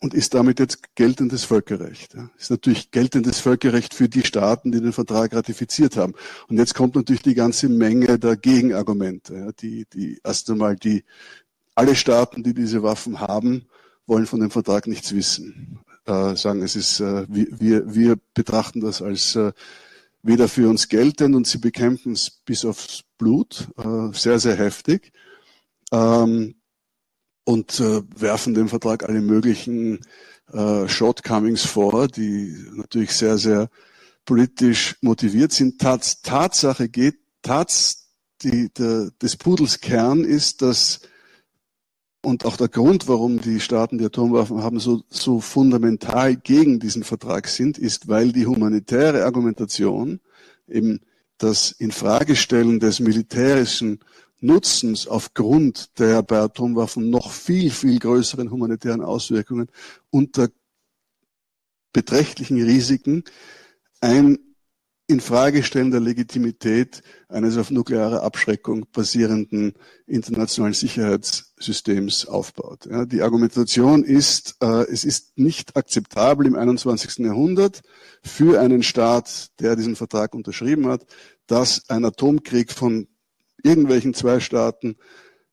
und 0.04 0.12
ist 0.12 0.34
damit 0.34 0.60
jetzt 0.60 0.94
geltendes 0.96 1.44
Völkerrecht. 1.44 2.14
Ist 2.38 2.50
natürlich 2.50 2.90
geltendes 2.90 3.40
Völkerrecht 3.40 3.94
für 3.94 4.06
die 4.06 4.22
Staaten, 4.22 4.70
die 4.70 4.82
den 4.82 4.92
Vertrag 4.92 5.34
ratifiziert 5.34 5.96
haben. 5.96 6.12
Und 6.48 6.58
jetzt 6.58 6.74
kommt 6.74 6.94
natürlich 6.94 7.22
die 7.22 7.34
ganze 7.34 7.70
Menge 7.70 8.18
der 8.18 8.36
Gegenargumente, 8.36 9.54
die, 9.60 9.86
die 9.94 10.20
erst 10.22 10.50
einmal 10.50 10.76
die, 10.76 11.04
alle 11.74 11.96
Staaten, 11.96 12.42
die 12.42 12.52
diese 12.52 12.82
Waffen 12.82 13.20
haben, 13.20 13.64
wollen 14.06 14.26
von 14.26 14.40
dem 14.40 14.50
Vertrag 14.50 14.86
nichts 14.86 15.14
wissen. 15.14 15.80
Äh, 16.06 16.36
sagen, 16.36 16.62
es 16.62 16.76
ist, 16.76 17.00
äh, 17.00 17.24
wir, 17.28 17.94
wir 17.94 18.16
betrachten 18.34 18.80
das 18.80 19.00
als 19.00 19.36
äh, 19.36 19.52
weder 20.22 20.48
für 20.48 20.68
uns 20.68 20.88
geltend 20.88 21.34
und 21.34 21.46
sie 21.46 21.58
bekämpfen 21.58 22.12
es 22.12 22.30
bis 22.30 22.64
aufs 22.64 23.04
Blut, 23.16 23.68
äh, 23.78 24.12
sehr, 24.12 24.38
sehr 24.38 24.56
heftig. 24.56 25.12
Ähm, 25.92 26.56
und 27.44 27.80
äh, 27.80 28.02
werfen 28.16 28.54
dem 28.54 28.68
Vertrag 28.68 29.08
alle 29.08 29.20
möglichen 29.20 30.00
äh, 30.52 30.88
Shortcomings 30.88 31.64
vor, 31.64 32.08
die 32.08 32.54
natürlich 32.74 33.12
sehr, 33.12 33.38
sehr 33.38 33.68
politisch 34.24 34.96
motiviert 35.00 35.52
sind. 35.52 35.80
Tats, 35.80 36.22
Tatsache 36.22 36.88
geht, 36.88 37.16
Tats, 37.42 38.08
die, 38.42 38.72
der, 38.74 39.10
des 39.22 39.36
Pudels 39.36 39.80
Kern 39.80 40.24
ist, 40.24 40.62
dass 40.62 41.00
und 42.24 42.44
auch 42.44 42.56
der 42.56 42.68
Grund, 42.68 43.06
warum 43.06 43.40
die 43.40 43.60
Staaten, 43.60 43.98
die 43.98 44.06
Atomwaffen 44.06 44.62
haben, 44.62 44.80
so, 44.80 45.02
so 45.08 45.40
fundamental 45.40 46.36
gegen 46.36 46.80
diesen 46.80 47.04
Vertrag 47.04 47.48
sind, 47.48 47.78
ist, 47.78 48.08
weil 48.08 48.32
die 48.32 48.46
humanitäre 48.46 49.24
Argumentation 49.24 50.20
eben 50.66 51.00
das 51.38 51.72
Infragestellen 51.72 52.80
des 52.80 53.00
militärischen 53.00 54.00
Nutzens 54.40 55.06
aufgrund 55.06 55.98
der 55.98 56.22
bei 56.22 56.38
Atomwaffen 56.38 57.10
noch 57.10 57.30
viel, 57.30 57.70
viel 57.70 57.98
größeren 57.98 58.50
humanitären 58.50 59.02
Auswirkungen 59.02 59.68
unter 60.10 60.48
beträchtlichen 61.92 62.62
Risiken 62.62 63.24
ein 64.00 64.38
Infragestellen 65.06 65.90
der 65.90 66.00
Legitimität 66.00 67.02
eines 67.28 67.58
auf 67.58 67.70
nuklearer 67.70 68.22
Abschreckung 68.22 68.86
basierenden 68.90 69.74
internationalen 70.06 70.74
Sicherheitssystems 71.64 72.26
aufbaut. 72.26 72.86
Ja, 72.86 73.04
die 73.04 73.22
Argumentation 73.22 74.04
ist, 74.04 74.56
äh, 74.60 74.84
es 74.90 75.04
ist 75.04 75.38
nicht 75.38 75.76
akzeptabel 75.76 76.46
im 76.46 76.56
21. 76.56 77.24
Jahrhundert 77.24 77.82
für 78.22 78.60
einen 78.60 78.82
Staat, 78.82 79.50
der 79.60 79.76
diesen 79.76 79.96
Vertrag 79.96 80.34
unterschrieben 80.34 80.88
hat, 80.88 81.06
dass 81.46 81.88
ein 81.88 82.04
Atomkrieg 82.04 82.72
von 82.72 83.08
irgendwelchen 83.62 84.14
zwei 84.14 84.40
Staaten 84.40 84.96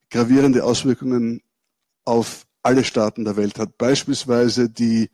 gravierende 0.10 0.63
Auswirkungen 0.63 1.41
auf 2.04 2.45
alle 2.63 2.84
Staaten 2.84 3.24
der 3.24 3.38
Welt 3.38 3.58
hat. 3.58 3.78
Beispielsweise 3.78 4.69
die 4.69 5.10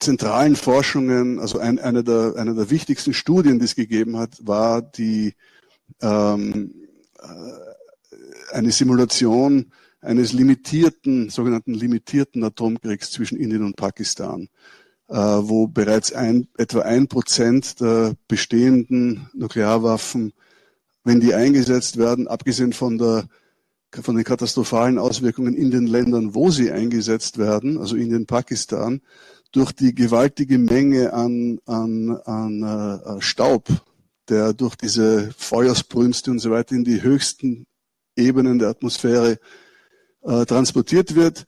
zentralen 0.00 0.56
Forschungen, 0.56 1.38
also 1.38 1.58
ein, 1.58 1.78
eine, 1.78 2.04
der, 2.04 2.34
eine 2.36 2.54
der 2.54 2.70
wichtigsten 2.70 3.14
Studien, 3.14 3.58
die 3.58 3.64
es 3.64 3.74
gegeben 3.74 4.16
hat, 4.16 4.46
war 4.46 4.82
die 4.82 5.34
ähm, 6.00 6.74
äh, 7.20 7.68
eine 8.52 8.70
Simulation 8.70 9.72
eines 10.00 10.32
limitierten, 10.32 11.30
sogenannten 11.30 11.74
limitierten 11.74 12.44
Atomkriegs 12.44 13.10
zwischen 13.10 13.38
Indien 13.38 13.64
und 13.64 13.76
Pakistan, 13.76 14.48
äh, 15.08 15.16
wo 15.16 15.66
bereits 15.66 16.12
ein, 16.12 16.48
etwa 16.56 16.80
ein 16.80 17.08
Prozent 17.08 17.80
der 17.80 18.14
bestehenden 18.28 19.28
Nuklearwaffen 19.34 20.32
wenn 21.08 21.20
die 21.20 21.34
eingesetzt 21.34 21.96
werden, 21.96 22.28
abgesehen 22.28 22.72
von 22.72 22.98
der 22.98 23.26
von 24.02 24.16
den 24.16 24.24
katastrophalen 24.24 24.98
Auswirkungen 24.98 25.54
in 25.54 25.70
den 25.70 25.86
Ländern, 25.86 26.34
wo 26.34 26.50
sie 26.50 26.70
eingesetzt 26.70 27.38
werden, 27.38 27.78
also 27.78 27.96
Indien, 27.96 28.26
Pakistan, 28.26 29.00
durch 29.50 29.72
die 29.72 29.94
gewaltige 29.94 30.58
Menge 30.58 31.14
an, 31.14 31.58
an, 31.64 32.10
an 32.26 32.62
äh, 32.62 33.22
Staub, 33.22 33.66
der 34.28 34.52
durch 34.52 34.76
diese 34.76 35.30
Feuersbrünste 35.38 36.30
und 36.30 36.38
so 36.38 36.50
weiter 36.50 36.74
in 36.74 36.84
die 36.84 37.00
höchsten 37.00 37.64
Ebenen 38.18 38.58
der 38.58 38.68
Atmosphäre 38.68 39.38
äh, 40.22 40.44
transportiert 40.44 41.14
wird, 41.14 41.46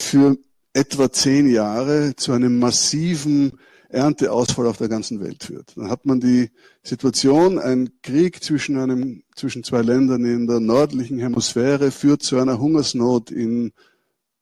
für 0.00 0.36
etwa 0.72 1.10
zehn 1.10 1.50
Jahre 1.50 2.14
zu 2.16 2.32
einem 2.32 2.58
massiven 2.58 3.58
Ernteausfall 3.88 4.66
auf 4.66 4.76
der 4.76 4.88
ganzen 4.88 5.20
Welt 5.20 5.44
führt. 5.44 5.76
Dann 5.76 5.90
hat 5.90 6.04
man 6.04 6.20
die 6.20 6.50
Situation, 6.82 7.58
ein 7.58 7.90
Krieg 8.02 8.42
zwischen, 8.42 8.78
einem, 8.78 9.22
zwischen 9.34 9.64
zwei 9.64 9.80
Ländern 9.80 10.24
in 10.24 10.46
der 10.46 10.60
nördlichen 10.60 11.18
Hemisphäre 11.18 11.90
führt 11.90 12.22
zu 12.22 12.38
einer 12.38 12.58
Hungersnot 12.58 13.30
in, 13.30 13.72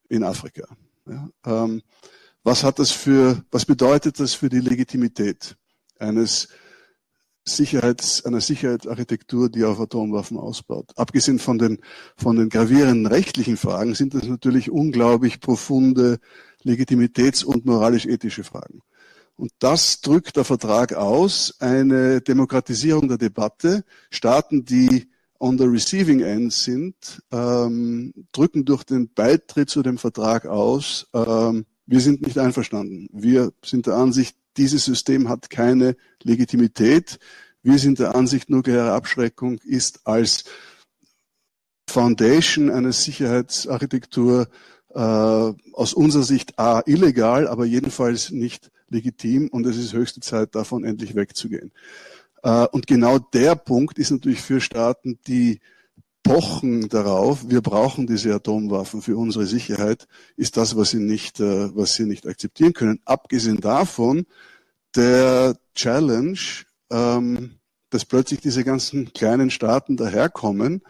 in 0.09 0.25
Afrika. 0.25 0.67
Ja, 1.09 1.29
ähm, 1.47 1.83
was 2.43 2.65
hat 2.65 2.81
das 2.81 2.91
für, 2.91 3.45
was 3.51 3.65
bedeutet 3.65 4.19
das 4.19 4.35
für 4.35 4.49
die 4.49 4.61
Legitimität 4.61 5.57
eines 5.99 6.49
Sicherheits, 7.49 8.25
einer 8.25 8.41
Sicherheitsarchitektur, 8.41 9.49
die 9.49 9.65
auf 9.65 9.81
Atomwaffen 9.81 10.37
ausbaut? 10.37 10.93
Abgesehen 10.97 11.39
von 11.39 11.59
den, 11.59 11.79
von 12.17 12.37
den 12.37 12.49
gravierenden 12.49 13.07
rechtlichen 13.07 13.57
Fragen 13.57 13.95
sind 13.95 14.15
das 14.15 14.25
natürlich 14.25 14.71
unglaublich 14.71 15.41
profunde 15.41 16.19
Legitimitäts- 16.65 17.45
und 17.45 17.65
moralisch-ethische 17.65 18.43
Fragen. 18.43 18.81
Und 19.37 19.53
das 19.59 20.01
drückt 20.01 20.37
der 20.37 20.45
Vertrag 20.45 20.95
aus, 20.95 21.55
eine 21.61 22.21
Demokratisierung 22.21 23.09
der 23.09 23.19
Debatte. 23.19 23.85
Staaten, 24.11 24.65
die 24.65 25.11
on 25.39 25.59
the 25.59 25.65
receiving 25.65 26.21
end 26.21 26.53
sind, 26.53 27.23
ähm, 27.31 28.13
drücken 28.33 28.65
durch 28.65 28.85
den 28.85 29.13
Beitritt 29.13 29.71
zu 29.71 29.83
dem 29.83 29.99
Vertrag 29.99 30.47
aus, 30.47 31.07
ähm, 31.13 31.67
wir 31.87 32.01
sind 32.01 32.23
nicht 32.23 32.39
einverstanden. 32.39 33.09
Wir 33.13 33.53
sind 33.65 33.87
der 33.87 33.95
Ansicht, 33.95 34.37
dieses 34.57 34.85
System 34.85 35.29
hat 35.29 35.51
keine 35.51 35.97
Legitimität. 36.23 37.19
Wir 37.63 37.79
sind 37.79 37.99
der 37.99 38.15
Ansicht, 38.15 38.51
nukleare 38.51 38.93
Abschreckung 38.93 39.59
ist 39.65 40.01
als 40.05 40.45
Foundation 41.89 42.71
einer 42.71 42.93
Sicherheitsarchitektur 42.93 44.49
äh, 44.91 44.99
aus 44.99 45.95
unserer 45.95 46.23
Sicht 46.23 46.59
a 46.59 46.83
illegal, 46.87 47.49
aber 47.49 47.65
jedenfalls 47.65 48.31
nicht 48.31 48.71
legitim 48.89 49.49
und 49.49 49.67
es 49.67 49.77
ist 49.77 49.93
höchste 49.93 50.21
Zeit, 50.21 50.55
davon 50.55 50.85
endlich 50.85 51.15
wegzugehen. 51.15 51.73
Äh, 52.43 52.67
und 52.69 52.87
genau 52.87 53.19
der 53.19 53.57
Punkt 53.57 53.99
ist 53.99 54.11
natürlich 54.11 54.41
für 54.41 54.61
Staaten, 54.61 55.19
die 55.27 55.61
pochen 56.27 56.89
darauf, 56.89 57.49
wir 57.49 57.61
brauchen 57.61 58.07
diese 58.07 58.35
Atomwaffen 58.35 59.01
für 59.01 59.17
unsere 59.17 59.47
Sicherheit, 59.47 60.07
ist 60.37 60.57
das, 60.57 60.77
was 60.77 60.91
sie 60.91 60.99
nicht, 60.99 61.41
äh, 61.41 61.75
was 61.77 61.95
sie 61.95 62.05
nicht 62.05 62.27
akzeptieren 62.27 62.73
können. 62.73 63.01
Abgesehen 63.05 63.61
davon, 63.61 64.27
der 64.95 65.57
Challenge, 65.75 66.39
ähm, 66.91 67.57
dass 67.91 68.05
plötzlich 68.05 68.41
diese 68.41 68.65
ganzen 68.65 69.13
kleinen 69.13 69.51
Staaten 69.51 69.97
daherkommen 69.97 70.83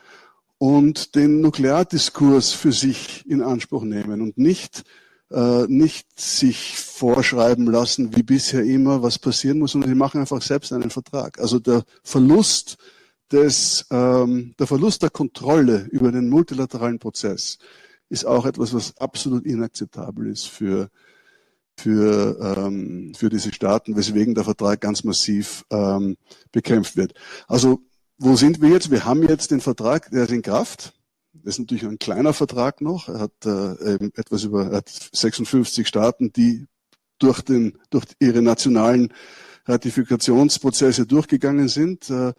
und 0.58 1.14
den 1.14 1.42
Nukleardiskurs 1.42 2.52
für 2.52 2.72
sich 2.72 3.24
in 3.26 3.42
Anspruch 3.42 3.84
nehmen 3.84 4.22
und 4.22 4.38
nicht 4.38 4.84
äh, 5.30 5.66
nicht 5.66 6.18
sich 6.18 6.78
vorschreiben 6.78 7.66
lassen, 7.66 8.16
wie 8.16 8.22
bisher 8.22 8.62
immer, 8.62 9.02
was 9.02 9.18
passieren 9.18 9.58
muss, 9.58 9.72
sondern 9.72 9.90
sie 9.90 9.96
machen 9.96 10.20
einfach 10.20 10.40
selbst 10.40 10.72
einen 10.72 10.90
Vertrag. 10.90 11.40
Also 11.40 11.58
der 11.58 11.82
Verlust 12.04 12.78
des, 13.32 13.86
ähm, 13.90 14.54
der 14.58 14.66
Verlust 14.66 15.02
der 15.02 15.10
Kontrolle 15.10 15.88
über 15.90 16.12
den 16.12 16.28
multilateralen 16.28 16.98
Prozess 16.98 17.58
ist 18.08 18.24
auch 18.24 18.46
etwas, 18.46 18.72
was 18.72 18.96
absolut 18.98 19.44
inakzeptabel 19.44 20.28
ist 20.28 20.46
für 20.46 20.90
für, 21.78 22.56
ähm, 22.56 23.12
für 23.14 23.28
diese 23.28 23.52
Staaten, 23.52 23.96
weswegen 23.96 24.34
der 24.34 24.44
Vertrag 24.44 24.80
ganz 24.80 25.04
massiv 25.04 25.64
ähm, 25.70 26.16
bekämpft 26.50 26.96
wird. 26.96 27.12
Also 27.48 27.80
wo 28.18 28.34
sind 28.36 28.62
wir 28.62 28.70
jetzt? 28.70 28.90
Wir 28.90 29.04
haben 29.04 29.22
jetzt 29.28 29.50
den 29.50 29.60
Vertrag, 29.60 30.10
der 30.10 30.24
ist 30.24 30.32
in 30.32 30.42
Kraft. 30.42 30.94
Das 31.34 31.54
ist 31.54 31.58
natürlich 31.58 31.84
ein 31.84 31.98
kleiner 31.98 32.32
Vertrag 32.32 32.80
noch. 32.80 33.08
Er 33.08 33.20
hat 33.20 33.44
äh, 33.44 33.98
etwas 34.14 34.44
über 34.44 34.70
er 34.70 34.78
hat 34.78 34.88
56 34.88 35.86
Staaten, 35.86 36.32
die 36.32 36.66
durch, 37.18 37.42
den, 37.42 37.78
durch 37.90 38.04
ihre 38.18 38.40
nationalen 38.40 39.12
Ratifikationsprozesse 39.66 41.06
durchgegangen 41.06 41.68
sind. 41.68 42.08
Äh, 42.08 42.32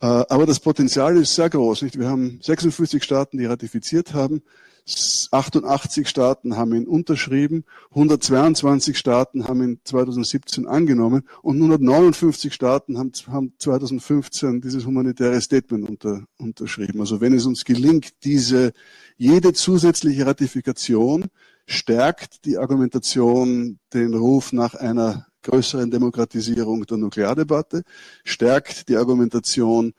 aber 0.00 0.46
das 0.46 0.60
Potenzial 0.60 1.16
ist 1.16 1.34
sehr 1.34 1.50
groß. 1.50 1.82
Nicht? 1.82 1.98
Wir 1.98 2.08
haben 2.08 2.38
56 2.42 3.02
Staaten, 3.02 3.38
die 3.38 3.46
ratifiziert 3.46 4.14
haben. 4.14 4.42
88 4.86 6.06
Staaten 6.06 6.56
haben 6.56 6.74
ihn 6.74 6.86
unterschrieben, 6.86 7.64
122 7.90 8.98
Staaten 8.98 9.48
haben 9.48 9.62
ihn 9.62 9.80
2017 9.82 10.66
angenommen 10.66 11.22
und 11.40 11.56
159 11.56 12.52
Staaten 12.52 12.98
haben, 12.98 13.12
haben 13.28 13.54
2015 13.58 14.60
dieses 14.60 14.84
humanitäre 14.84 15.40
Statement 15.40 15.88
unter, 15.88 16.26
unterschrieben. 16.38 17.00
Also 17.00 17.22
wenn 17.22 17.32
es 17.32 17.46
uns 17.46 17.64
gelingt, 17.64 18.24
diese 18.24 18.72
jede 19.16 19.54
zusätzliche 19.54 20.26
Ratifikation 20.26 21.24
stärkt 21.66 22.44
die 22.44 22.58
Argumentation, 22.58 23.78
den 23.94 24.12
Ruf 24.12 24.52
nach 24.52 24.74
einer 24.74 25.26
größeren 25.44 25.90
Demokratisierung 25.90 26.84
der 26.84 26.96
Nukleardebatte, 26.96 27.84
stärkt 28.24 28.88
die 28.88 28.96
Argumentation 28.96 29.94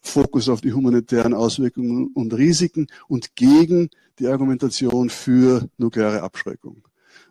Fokus 0.00 0.48
auf 0.48 0.60
die 0.60 0.72
humanitären 0.72 1.34
Auswirkungen 1.34 2.08
und 2.14 2.32
Risiken 2.34 2.86
und 3.08 3.34
gegen 3.34 3.90
die 4.18 4.28
Argumentation 4.28 5.10
für 5.10 5.68
nukleare 5.78 6.22
Abschreckung. 6.22 6.82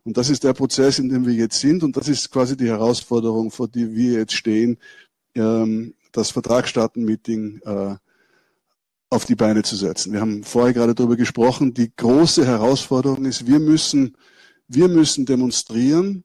Und 0.03 0.17
das 0.17 0.29
ist 0.29 0.43
der 0.43 0.53
Prozess, 0.53 0.99
in 0.99 1.09
dem 1.09 1.25
wir 1.25 1.33
jetzt 1.33 1.59
sind. 1.59 1.83
Und 1.83 1.97
das 1.97 2.07
ist 2.07 2.31
quasi 2.31 2.55
die 2.55 2.67
Herausforderung, 2.67 3.49
vor 3.49 3.67
der 3.67 3.91
wir 3.93 4.19
jetzt 4.19 4.33
stehen, 4.33 4.77
ähm, 5.33 5.93
das 6.11 6.31
Vertragsstaaten-Meeting 6.31 7.61
äh, 7.65 7.95
auf 9.09 9.25
die 9.25 9.35
Beine 9.35 9.63
zu 9.63 9.75
setzen. 9.75 10.13
Wir 10.13 10.21
haben 10.21 10.43
vorher 10.43 10.73
gerade 10.73 10.93
darüber 10.93 11.15
gesprochen. 11.15 11.73
Die 11.73 11.91
große 11.95 12.45
Herausforderung 12.45 13.25
ist, 13.25 13.47
wir 13.47 13.59
müssen, 13.59 14.15
wir 14.67 14.87
müssen 14.89 15.25
demonstrieren, 15.25 16.24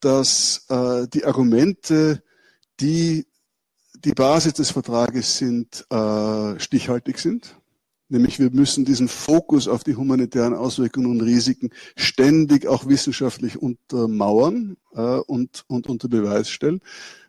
dass 0.00 0.66
äh, 0.68 1.06
die 1.08 1.24
Argumente, 1.24 2.22
die 2.80 3.26
die 4.04 4.12
Basis 4.12 4.52
des 4.54 4.70
Vertrages 4.70 5.38
sind, 5.38 5.86
äh, 5.90 6.58
stichhaltig 6.60 7.18
sind. 7.18 7.56
Nämlich 8.08 8.38
wir 8.38 8.50
müssen 8.50 8.84
diesen 8.84 9.08
Fokus 9.08 9.66
auf 9.66 9.82
die 9.82 9.96
humanitären 9.96 10.54
Auswirkungen 10.54 11.10
und 11.10 11.22
Risiken 11.22 11.70
ständig 11.96 12.66
auch 12.66 12.86
wissenschaftlich 12.86 13.60
untermauern 13.60 14.76
äh, 14.94 15.00
und, 15.00 15.64
und 15.66 15.88
unter 15.88 16.08
Beweis 16.08 16.48
stellen. 16.48 16.80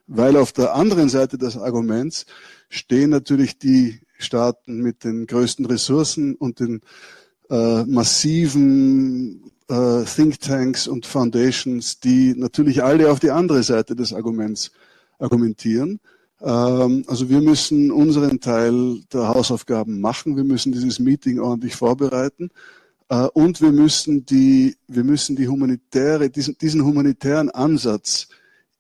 Weil 0.06 0.38
auf 0.38 0.53
der 0.53 0.75
anderen 0.75 1.10
Seite 1.10 1.38
des 1.38 1.58
Arguments 1.58 2.27
stehen 2.69 3.10
natürlich 3.10 3.58
die 3.58 4.01
Staaten 4.19 4.82
mit 4.82 5.03
den 5.03 5.25
größten 5.25 5.65
Ressourcen 5.65 6.36
und 6.36 6.60
den 6.60 6.82
äh, 7.49 7.84
massiven 7.86 9.51
äh, 9.69 10.03
Thinktanks 10.03 10.88
und 10.88 11.06
Foundations, 11.06 11.99
die 11.99 12.34
natürlich 12.36 12.84
alle 12.84 13.12
auf 13.12 13.19
die 13.19 13.32
andere 13.32 13.63
Seite 13.63 13.95
des 13.95 14.13
Arguments 14.13 14.71
argumentieren 15.19 15.99
ähm, 16.41 17.03
also 17.08 17.30
wir 17.30 17.41
müssen 17.41 17.91
unseren 17.91 18.39
Teil 18.39 19.01
der 19.12 19.30
Hausaufgaben 19.30 19.99
machen. 19.99 20.36
Wir 20.36 20.43
müssen 20.43 20.71
dieses 20.71 20.99
Meeting 20.99 21.39
ordentlich 21.39 21.75
vorbereiten. 21.75 22.51
Äh, 23.10 23.27
und 23.34 23.62
wir 23.62 23.71
müssen 23.71 24.25
die, 24.25 24.75
wir 24.88 25.03
müssen 25.03 25.36
die 25.36 25.47
humanitäre, 25.47 26.30
diesen, 26.30 26.58
diesen 26.58 26.84
humanitären 26.84 27.49
Ansatz 27.49 28.27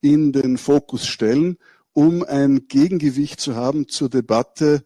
in 0.01 0.31
den 0.31 0.57
Fokus 0.57 1.07
stellen, 1.07 1.57
um 1.93 2.23
ein 2.23 2.67
Gegengewicht 2.67 3.39
zu 3.39 3.55
haben 3.55 3.87
zur 3.87 4.09
Debatte. 4.09 4.83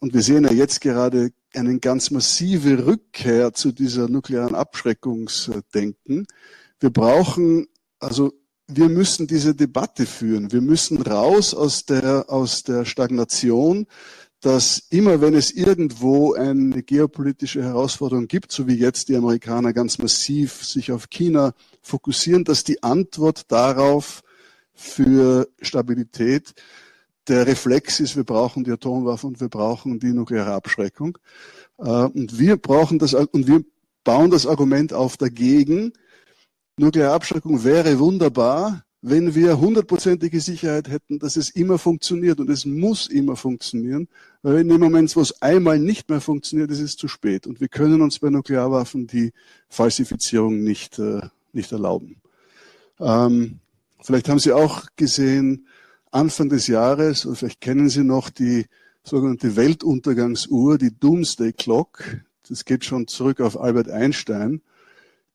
Und 0.00 0.12
wir 0.14 0.22
sehen 0.22 0.44
ja 0.44 0.52
jetzt 0.52 0.80
gerade 0.80 1.30
eine 1.54 1.78
ganz 1.78 2.10
massive 2.10 2.86
Rückkehr 2.86 3.52
zu 3.52 3.72
dieser 3.72 4.08
nuklearen 4.08 4.54
Abschreckungsdenken. 4.54 6.26
Wir 6.78 6.90
brauchen 6.90 7.66
also 8.00 8.32
wir 8.66 8.88
müssen 8.88 9.26
diese 9.26 9.54
Debatte 9.54 10.06
führen. 10.06 10.52
Wir 10.52 10.60
müssen 10.60 11.02
raus 11.02 11.54
aus 11.54 11.84
der, 11.84 12.26
aus 12.28 12.62
der 12.62 12.84
Stagnation, 12.84 13.86
dass 14.40 14.86
immer 14.90 15.20
wenn 15.20 15.34
es 15.34 15.50
irgendwo 15.50 16.34
eine 16.34 16.82
geopolitische 16.82 17.62
Herausforderung 17.62 18.26
gibt, 18.26 18.52
so 18.52 18.66
wie 18.66 18.74
jetzt 18.74 19.08
die 19.08 19.16
Amerikaner 19.16 19.72
ganz 19.72 19.98
massiv 19.98 20.64
sich 20.64 20.92
auf 20.92 21.10
China 21.10 21.52
fokussieren, 21.82 22.44
dass 22.44 22.64
die 22.64 22.82
Antwort 22.82 23.50
darauf 23.52 24.22
für 24.72 25.48
Stabilität 25.60 26.54
der 27.28 27.46
Reflex 27.46 28.00
ist, 28.00 28.16
wir 28.16 28.24
brauchen 28.24 28.64
die 28.64 28.72
Atomwaffen 28.72 29.28
und 29.28 29.40
wir 29.40 29.48
brauchen 29.48 29.98
die 30.00 30.12
nukleare 30.12 30.52
Abschreckung. 30.52 31.18
Äh, 31.78 31.82
und 31.82 32.38
wir 32.38 32.56
brauchen 32.56 32.98
das, 32.98 33.14
und 33.14 33.46
wir 33.46 33.64
bauen 34.04 34.30
das 34.30 34.46
Argument 34.46 34.92
auf 34.92 35.16
dagegen, 35.16 35.92
Nukleare 36.80 37.12
Abschreckung 37.12 37.62
wäre 37.62 37.98
wunderbar, 37.98 38.86
wenn 39.02 39.34
wir 39.34 39.60
hundertprozentige 39.60 40.40
Sicherheit 40.40 40.88
hätten, 40.88 41.18
dass 41.18 41.36
es 41.36 41.50
immer 41.50 41.78
funktioniert 41.78 42.40
und 42.40 42.48
es 42.48 42.64
muss 42.64 43.06
immer 43.06 43.36
funktionieren, 43.36 44.08
weil 44.40 44.60
in 44.60 44.68
dem 44.68 44.80
Moment, 44.80 45.14
wo 45.14 45.20
es 45.20 45.42
einmal 45.42 45.78
nicht 45.78 46.08
mehr 46.08 46.22
funktioniert, 46.22 46.70
ist 46.70 46.80
es 46.80 46.96
zu 46.96 47.06
spät 47.06 47.46
und 47.46 47.60
wir 47.60 47.68
können 47.68 48.00
uns 48.00 48.18
bei 48.18 48.30
Nuklearwaffen 48.30 49.06
die 49.06 49.32
Falsifizierung 49.68 50.62
nicht, 50.62 50.98
äh, 50.98 51.20
nicht 51.52 51.70
erlauben. 51.70 52.16
Ähm, 52.98 53.58
vielleicht 54.02 54.30
haben 54.30 54.38
Sie 54.38 54.52
auch 54.52 54.86
gesehen, 54.96 55.66
Anfang 56.10 56.48
des 56.48 56.66
Jahres, 56.66 57.26
oder 57.26 57.36
vielleicht 57.36 57.60
kennen 57.60 57.88
Sie 57.88 58.04
noch 58.04 58.30
die 58.30 58.66
sogenannte 59.02 59.56
Weltuntergangsuhr, 59.56 60.78
die 60.78 60.98
Doomsday 60.98 61.52
Clock. 61.52 62.20
Das 62.48 62.64
geht 62.64 62.84
schon 62.84 63.06
zurück 63.06 63.40
auf 63.40 63.60
Albert 63.60 63.88
Einstein 63.88 64.62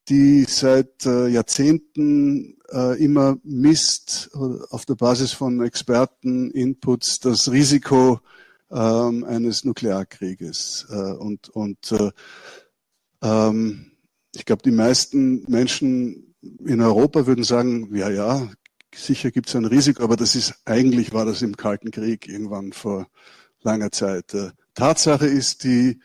die 0.09 0.45
seit 0.47 1.05
äh, 1.05 1.27
Jahrzehnten 1.27 2.57
äh, 2.71 3.03
immer 3.03 3.37
misst 3.43 4.29
auf 4.33 4.85
der 4.85 4.95
Basis 4.95 5.31
von 5.31 5.63
Experten, 5.63 6.51
Inputs 6.51 7.19
das 7.19 7.51
Risiko 7.51 8.19
ähm, 8.71 9.23
eines 9.23 9.63
Nuklearkrieges. 9.63 10.87
Äh, 10.89 11.13
und 11.13 11.49
und 11.49 11.91
äh, 11.91 12.11
ähm, 13.23 13.91
ich 14.35 14.45
glaube, 14.45 14.63
die 14.63 14.71
meisten 14.71 15.43
Menschen 15.47 16.35
in 16.63 16.81
Europa 16.81 17.25
würden 17.25 17.43
sagen, 17.43 17.95
ja, 17.95 18.09
ja, 18.09 18.47
sicher 18.95 19.31
gibt 19.31 19.49
es 19.49 19.55
ein 19.55 19.65
Risiko, 19.65 20.03
aber 20.03 20.15
das 20.15 20.35
ist 20.35 20.55
eigentlich 20.65 21.13
war 21.13 21.25
das 21.25 21.41
im 21.41 21.57
Kalten 21.57 21.91
Krieg 21.91 22.27
irgendwann 22.27 22.73
vor 22.73 23.07
langer 23.61 23.91
Zeit. 23.91 24.33
Äh, 24.33 24.51
Tatsache 24.73 25.27
ist, 25.27 25.63
die 25.63 25.99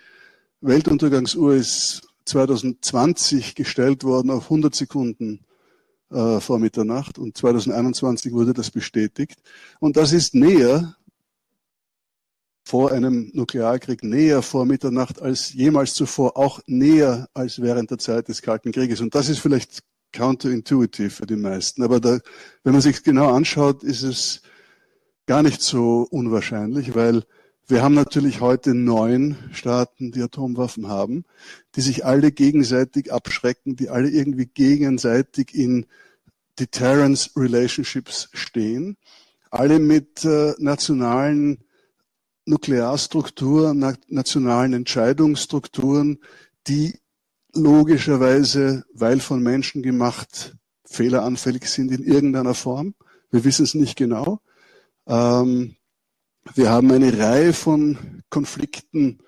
Weltuntergangsuhr 0.60 1.54
ist 1.54 2.02
2020 2.26 3.54
gestellt 3.54 4.04
worden 4.04 4.30
auf 4.30 4.44
100 4.44 4.74
Sekunden 4.74 5.44
äh, 6.10 6.40
vor 6.40 6.58
Mitternacht 6.58 7.18
und 7.18 7.36
2021 7.36 8.32
wurde 8.32 8.52
das 8.52 8.70
bestätigt. 8.70 9.42
Und 9.78 9.96
das 9.96 10.12
ist 10.12 10.34
näher 10.34 10.96
vor 12.64 12.92
einem 12.92 13.30
Nuklearkrieg, 13.34 14.04
näher 14.04 14.42
vor 14.42 14.64
Mitternacht 14.64 15.20
als 15.20 15.52
jemals 15.52 15.94
zuvor, 15.94 16.36
auch 16.36 16.60
näher 16.66 17.28
als 17.34 17.60
während 17.60 17.90
der 17.90 17.98
Zeit 17.98 18.28
des 18.28 18.42
Kalten 18.42 18.70
Krieges. 18.70 19.00
Und 19.00 19.14
das 19.14 19.28
ist 19.28 19.40
vielleicht 19.40 19.82
counterintuitive 20.12 21.10
für 21.10 21.26
die 21.26 21.36
meisten. 21.36 21.82
Aber 21.82 22.00
da, 22.00 22.18
wenn 22.64 22.72
man 22.72 22.82
sich 22.82 23.02
genau 23.02 23.32
anschaut, 23.32 23.82
ist 23.82 24.02
es 24.02 24.42
gar 25.26 25.42
nicht 25.42 25.62
so 25.62 26.06
unwahrscheinlich, 26.10 26.94
weil 26.94 27.24
wir 27.66 27.82
haben 27.82 27.94
natürlich 27.94 28.40
heute 28.40 28.74
neun 28.74 29.36
Staaten, 29.52 30.10
die 30.10 30.22
Atomwaffen 30.22 30.88
haben, 30.88 31.24
die 31.76 31.82
sich 31.82 32.04
alle 32.04 32.32
gegenseitig 32.32 33.12
abschrecken, 33.12 33.76
die 33.76 33.90
alle 33.90 34.10
irgendwie 34.10 34.46
gegenseitig 34.46 35.54
in 35.54 35.86
Deterrence 36.58 37.30
Relationships 37.36 38.28
stehen, 38.32 38.96
alle 39.50 39.78
mit 39.78 40.24
äh, 40.24 40.54
nationalen 40.58 41.58
Nuklearstrukturen, 42.44 43.78
na 43.78 43.94
nationalen 44.08 44.72
Entscheidungsstrukturen, 44.72 46.18
die 46.66 46.98
logischerweise, 47.54 48.84
weil 48.92 49.20
von 49.20 49.42
Menschen 49.42 49.82
gemacht, 49.82 50.56
fehleranfällig 50.84 51.66
sind 51.66 51.92
in 51.92 52.02
irgendeiner 52.02 52.54
Form. 52.54 52.94
Wir 53.30 53.44
wissen 53.44 53.64
es 53.64 53.74
nicht 53.74 53.96
genau. 53.96 54.40
Ähm, 55.06 55.76
wir 56.54 56.70
haben 56.70 56.90
eine 56.90 57.16
Reihe 57.16 57.52
von 57.52 58.22
Konflikten 58.28 59.18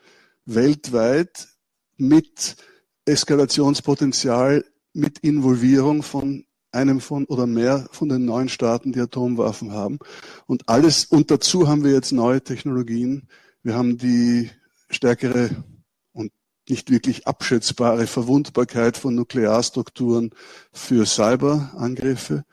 weltweit 0.45 1.49
mit 1.97 2.57
Eskalationspotenzial, 3.05 4.65
mit 4.93 5.19
Involvierung 5.21 6.03
von 6.03 6.45
einem 6.73 7.01
von 7.01 7.27
oder 7.27 7.47
mehr 7.47 7.89
von 7.93 8.09
den 8.09 8.25
neuen 8.25 8.49
Staaten, 8.49 8.93
die 8.93 9.01
Atomwaffen 9.01 9.73
haben. 9.73 9.99
Und 10.47 10.69
alles, 10.69 11.05
und 11.05 11.31
dazu 11.31 11.69
haben 11.69 11.85
wir 11.85 11.93
jetzt 11.93 12.13
neue 12.13 12.43
Technologien. 12.43 13.29
Wir 13.63 13.75
haben 13.75 13.99
die 13.99 14.51
stärkere 14.91 15.51
nicht 16.69 16.91
wirklich 16.91 17.27
abschätzbare 17.27 18.07
Verwundbarkeit 18.07 18.97
von 18.97 19.15
Nuklearstrukturen 19.15 20.31
für 20.73 21.07
Cyberangriffe. 21.07 22.45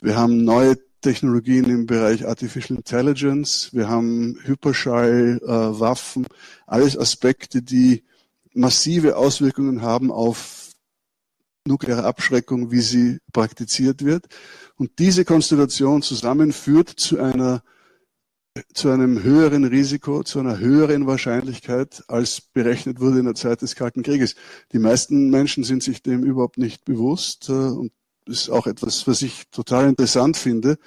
Wir 0.00 0.16
haben 0.16 0.44
neue 0.44 0.76
Technologien 1.00 1.64
im 1.64 1.86
Bereich 1.86 2.26
Artificial 2.26 2.76
Intelligence, 2.76 3.70
wir 3.72 3.88
haben 3.88 4.38
Hyperschallwaffen, 4.44 6.24
äh, 6.24 6.28
alles 6.66 6.96
Aspekte, 6.98 7.62
die 7.62 8.04
massive 8.52 9.16
Auswirkungen 9.16 9.82
haben 9.82 10.10
auf 10.10 10.70
nukleare 11.66 12.04
Abschreckung, 12.04 12.70
wie 12.70 12.80
sie 12.80 13.18
praktiziert 13.32 14.04
wird. 14.04 14.26
Und 14.76 14.98
diese 14.98 15.24
Konstellation 15.24 16.02
zusammen 16.02 16.52
führt 16.52 16.88
zu 16.88 17.18
einer 17.18 17.62
zu 18.74 18.90
einem 18.90 19.22
höheren 19.22 19.64
Risiko, 19.64 20.22
zu 20.22 20.40
einer 20.40 20.58
höheren 20.58 21.06
Wahrscheinlichkeit, 21.06 22.02
als 22.08 22.40
berechnet 22.40 23.00
wurde 23.00 23.20
in 23.20 23.26
der 23.26 23.34
Zeit 23.34 23.62
des 23.62 23.76
Kalten 23.76 24.02
Krieges. 24.02 24.34
Die 24.72 24.78
meisten 24.78 25.30
Menschen 25.30 25.62
sind 25.62 25.82
sich 25.82 26.02
dem 26.02 26.24
überhaupt 26.24 26.58
nicht 26.58 26.84
bewusst 26.84 27.48
äh, 27.48 27.52
und 27.52 27.92
ist 28.26 28.50
auch 28.50 28.66
etwas, 28.66 29.06
was 29.06 29.22
ich 29.22 29.48
total 29.50 29.88
interessant 29.88 30.36
finde, 30.36 30.78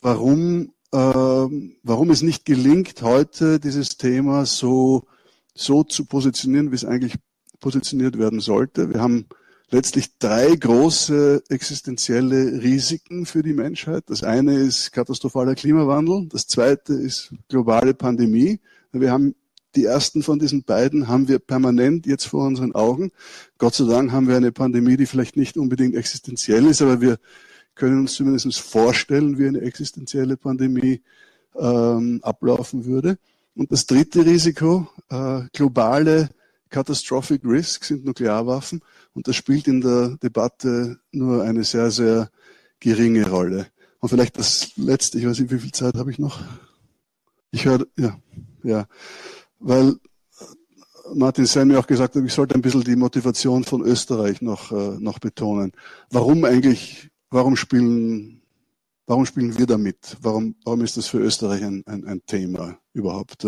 warum, 0.00 0.72
äh, 0.92 0.98
warum 0.98 2.10
es 2.10 2.22
nicht 2.22 2.44
gelingt, 2.44 3.02
heute 3.02 3.58
dieses 3.58 3.96
Thema 3.96 4.46
so, 4.46 5.06
so 5.54 5.82
zu 5.82 6.04
positionieren, 6.04 6.70
wie 6.70 6.76
es 6.76 6.84
eigentlich 6.84 7.16
positioniert 7.58 8.18
werden 8.18 8.40
sollte. 8.40 8.92
Wir 8.92 9.00
haben 9.00 9.26
letztlich 9.70 10.18
drei 10.18 10.54
große 10.54 11.42
existenzielle 11.48 12.62
Risiken 12.62 13.26
für 13.26 13.42
die 13.42 13.52
Menschheit. 13.52 14.04
Das 14.06 14.22
eine 14.22 14.54
ist 14.54 14.92
katastrophaler 14.92 15.54
Klimawandel, 15.54 16.26
das 16.28 16.46
zweite 16.46 16.94
ist 16.94 17.32
globale 17.48 17.94
Pandemie. 17.94 18.60
Wir 18.92 19.10
haben 19.10 19.34
die 19.74 19.84
ersten 19.84 20.22
von 20.22 20.38
diesen 20.38 20.62
beiden 20.62 21.06
haben 21.06 21.28
wir 21.28 21.38
permanent 21.38 22.06
jetzt 22.06 22.24
vor 22.24 22.46
unseren 22.46 22.74
Augen. 22.74 23.12
Gott 23.58 23.74
sei 23.74 23.84
Dank 23.84 24.10
haben 24.10 24.26
wir 24.26 24.36
eine 24.36 24.50
Pandemie, 24.50 24.96
die 24.96 25.04
vielleicht 25.04 25.36
nicht 25.36 25.58
unbedingt 25.58 25.94
existenziell 25.94 26.64
ist, 26.66 26.80
aber 26.80 27.02
wir 27.02 27.18
können 27.74 28.00
uns 28.00 28.14
zumindest 28.14 28.58
vorstellen, 28.58 29.38
wie 29.38 29.46
eine 29.46 29.60
existenzielle 29.60 30.38
Pandemie 30.38 31.02
ähm, 31.58 32.20
ablaufen 32.22 32.86
würde. 32.86 33.18
Und 33.54 33.70
das 33.70 33.86
dritte 33.86 34.24
Risiko, 34.24 34.88
äh, 35.10 35.42
globale 35.52 36.30
Catastrophic 36.70 37.42
Risk 37.44 37.84
sind 37.84 38.04
Nuklearwaffen. 38.04 38.82
Und 39.16 39.26
das 39.26 39.34
spielt 39.34 39.66
in 39.66 39.80
der 39.80 40.18
Debatte 40.22 41.00
nur 41.10 41.42
eine 41.42 41.64
sehr, 41.64 41.90
sehr 41.90 42.30
geringe 42.78 43.26
Rolle. 43.26 43.66
Und 43.98 44.10
vielleicht 44.10 44.38
das 44.38 44.76
letzte, 44.76 45.18
ich 45.18 45.26
weiß 45.26 45.40
nicht, 45.40 45.50
wie 45.50 45.58
viel 45.58 45.72
Zeit 45.72 45.94
habe 45.94 46.10
ich 46.10 46.18
noch? 46.18 46.38
Ich 47.50 47.64
höre, 47.64 47.86
ja, 47.96 48.20
ja 48.62 48.86
weil 49.58 49.96
Martin 51.14 51.46
Sen 51.46 51.68
mir 51.68 51.78
auch 51.78 51.86
gesagt 51.86 52.14
hat, 52.14 52.22
ich 52.22 52.34
sollte 52.34 52.56
ein 52.56 52.60
bisschen 52.60 52.84
die 52.84 52.94
Motivation 52.94 53.64
von 53.64 53.80
Österreich 53.80 54.42
noch, 54.42 54.70
äh, 54.70 54.98
noch 54.98 55.18
betonen. 55.18 55.72
Warum 56.10 56.44
eigentlich, 56.44 57.08
warum 57.30 57.56
spielen, 57.56 58.42
warum 59.06 59.24
spielen 59.24 59.56
wir 59.56 59.64
damit? 59.64 60.18
Warum, 60.20 60.56
warum 60.62 60.82
ist 60.82 60.98
das 60.98 61.06
für 61.06 61.20
Österreich 61.20 61.64
ein, 61.64 61.82
ein, 61.86 62.04
ein 62.06 62.26
Thema 62.26 62.78
überhaupt? 62.92 63.46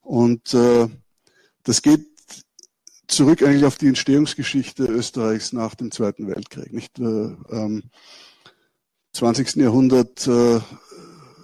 Und 0.00 0.54
äh, 0.54 0.88
das 1.62 1.82
geht 1.82 2.11
zurück 3.12 3.42
eigentlich 3.42 3.64
auf 3.64 3.76
die 3.76 3.88
Entstehungsgeschichte 3.88 4.84
Österreichs 4.84 5.52
nach 5.52 5.74
dem 5.74 5.90
Zweiten 5.90 6.26
Weltkrieg. 6.28 6.72
Nicht 6.72 6.98
äh, 6.98 7.34
ähm, 7.50 7.84
20. 9.12 9.56
Jahrhundert 9.56 10.26
äh, 10.26 10.60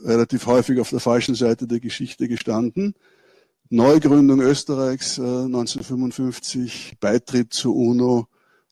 relativ 0.04 0.46
häufig 0.46 0.80
auf 0.80 0.90
der 0.90 1.00
falschen 1.00 1.34
Seite 1.34 1.66
der 1.66 1.80
Geschichte 1.80 2.28
gestanden 2.28 2.94
Neugründung 3.70 4.40
Österreichs 4.40 5.18
äh, 5.18 5.22
1955, 5.22 6.96
Beitritt 7.00 7.52
zur 7.52 7.76
UNO, 7.76 8.26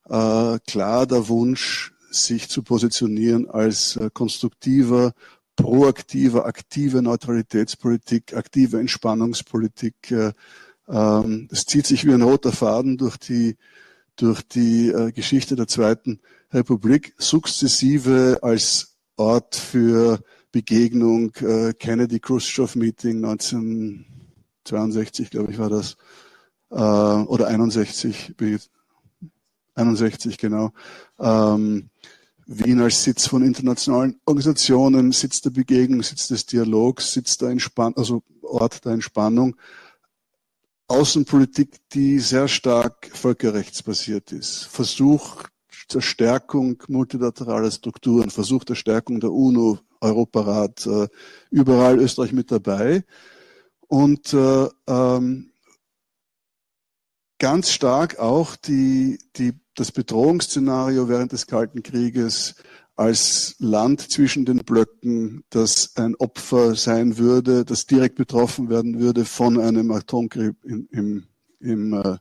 äh, 0.08 0.58
klar 0.66 1.06
der 1.06 1.28
Wunsch, 1.28 1.92
sich 2.10 2.48
zu 2.48 2.62
positionieren 2.62 3.50
als 3.50 3.96
äh, 3.96 4.08
konstruktiver, 4.10 5.12
proaktiver, 5.54 6.46
aktive 6.46 7.02
Neutralitätspolitik, 7.02 8.34
aktive 8.34 8.80
Entspannungspolitik. 8.80 10.10
Äh, 10.10 10.32
ähm, 10.88 11.48
es 11.50 11.66
zieht 11.66 11.86
sich 11.86 12.04
wie 12.06 12.12
ein 12.12 12.22
roter 12.22 12.52
Faden 12.52 12.96
durch 12.96 13.16
die, 13.16 13.56
durch 14.16 14.42
die 14.42 14.88
äh, 14.88 15.12
Geschichte 15.12 15.56
der 15.56 15.68
Zweiten 15.68 16.20
Republik, 16.52 17.14
sukzessive 17.18 18.38
als 18.42 18.96
Ort 19.16 19.56
für 19.56 20.20
Begegnung, 20.52 21.34
äh, 21.36 21.72
Kennedy-Khrushchev-Meeting 21.74 23.20
19 23.20 24.06
62, 24.66 25.30
glaube 25.30 25.52
ich, 25.52 25.58
war 25.58 25.70
das, 25.70 25.96
äh, 26.70 26.76
oder 26.76 27.48
61, 27.48 28.34
61, 29.74 30.38
genau. 30.38 30.72
Ähm, 31.18 31.90
Wien 32.46 32.80
als 32.80 33.02
Sitz 33.02 33.26
von 33.26 33.42
internationalen 33.42 34.20
Organisationen, 34.24 35.12
Sitz 35.12 35.40
der 35.40 35.50
Begegnung, 35.50 36.02
Sitz 36.02 36.28
des 36.28 36.46
Dialogs, 36.46 37.12
Sitz 37.12 37.38
der 37.38 37.50
Entspannung, 37.50 37.96
also 37.96 38.22
Ort 38.42 38.84
der 38.84 38.92
Entspannung. 38.92 39.56
Außenpolitik, 40.88 41.76
die 41.92 42.18
sehr 42.20 42.48
stark 42.48 43.10
völkerrechtsbasiert 43.12 44.32
ist. 44.32 44.64
Versuch, 44.64 45.44
zur 45.88 46.02
Stärkung 46.02 46.82
multilateraler 46.88 47.70
Strukturen, 47.70 48.30
Versuch 48.30 48.64
der 48.64 48.74
Stärkung 48.74 49.20
der 49.20 49.32
UNO, 49.32 49.78
Europarat, 50.00 50.86
äh, 50.86 51.08
überall 51.50 51.98
Österreich 51.98 52.32
mit 52.32 52.50
dabei. 52.50 53.04
Und 53.88 54.32
äh, 54.32 54.68
ähm, 54.86 55.52
ganz 57.38 57.70
stark 57.70 58.18
auch 58.18 58.56
die, 58.56 59.18
die, 59.36 59.54
das 59.74 59.92
Bedrohungsszenario 59.92 61.08
während 61.08 61.32
des 61.32 61.46
Kalten 61.46 61.82
Krieges 61.82 62.56
als 62.96 63.56
Land 63.58 64.10
zwischen 64.10 64.46
den 64.46 64.58
Blöcken, 64.58 65.44
das 65.50 65.92
ein 65.96 66.14
Opfer 66.16 66.74
sein 66.74 67.18
würde, 67.18 67.64
das 67.64 67.86
direkt 67.86 68.16
betroffen 68.16 68.70
werden 68.70 68.98
würde 68.98 69.26
von 69.26 69.60
einem 69.60 69.90
Atomkrieg 69.90 70.56
im, 70.64 70.88
im, 70.90 71.24
im, 71.60 71.92
äh, 71.92 72.16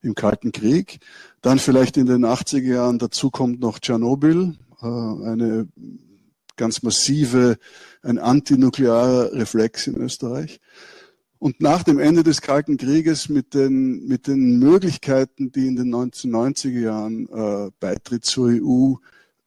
im 0.00 0.14
Kalten 0.14 0.52
Krieg. 0.52 1.00
Dann 1.42 1.58
vielleicht 1.58 1.98
in 1.98 2.06
den 2.06 2.24
80er 2.24 2.72
Jahren 2.72 2.98
dazu 2.98 3.30
kommt 3.30 3.60
noch 3.60 3.78
Tschernobyl, 3.78 4.56
äh, 4.80 4.86
eine 4.86 5.68
ganz 6.56 6.82
massive, 6.82 7.58
ein 8.02 8.18
antinuklearer 8.18 9.32
Reflex 9.32 9.86
in 9.86 9.96
Österreich. 9.96 10.60
Und 11.38 11.60
nach 11.60 11.84
dem 11.84 11.98
Ende 12.00 12.24
des 12.24 12.40
Kalten 12.40 12.78
Krieges 12.78 13.28
mit 13.28 13.54
den, 13.54 14.06
mit 14.06 14.26
den 14.26 14.58
Möglichkeiten, 14.58 15.52
die 15.52 15.68
in 15.68 15.76
den 15.76 15.94
1990er 15.94 16.80
Jahren 16.80 17.28
äh, 17.28 17.70
Beitritt 17.78 18.24
zur 18.24 18.48
EU 18.48 18.94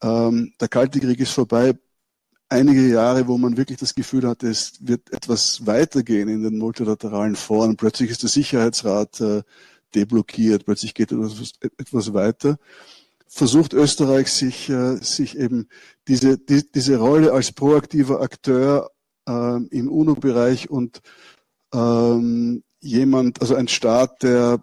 ähm, 0.02 0.54
der 0.60 0.68
Kalte 0.68 1.00
Krieg 1.00 1.20
ist 1.20 1.32
vorbei. 1.32 1.74
Einige 2.50 2.86
Jahre, 2.88 3.28
wo 3.28 3.38
man 3.38 3.56
wirklich 3.56 3.78
das 3.78 3.96
Gefühl 3.96 4.28
hatte, 4.28 4.50
es 4.50 4.74
wird 4.82 5.12
etwas 5.14 5.66
weitergehen 5.66 6.28
in 6.28 6.44
den 6.44 6.58
multilateralen 6.58 7.36
Foren. 7.36 7.78
Plötzlich 7.78 8.10
ist 8.10 8.24
der 8.24 8.30
Sicherheitsrat 8.30 9.22
äh, 9.22 9.44
deblockiert, 9.96 10.66
plötzlich 10.66 10.94
geht 10.94 11.12
etwas, 11.12 11.54
etwas 11.78 12.14
weiter. 12.14 12.58
Versucht 13.28 13.74
Österreich 13.74 14.30
sich, 14.32 14.70
äh, 14.70 14.98
sich 14.98 15.38
eben 15.38 15.70
diese, 16.08 16.38
die, 16.38 16.70
diese 16.70 16.98
Rolle 16.98 17.32
als 17.32 17.54
proaktiver 17.54 18.22
Akteur 18.22 18.92
äh, 19.28 19.64
im 19.70 19.90
UNO-Bereich 19.90 20.70
und 20.70 21.02
ähm, 21.74 22.64
jemand, 22.82 23.40
also 23.40 23.56
ein 23.56 23.70
Staat, 23.70 24.24
der 24.24 24.62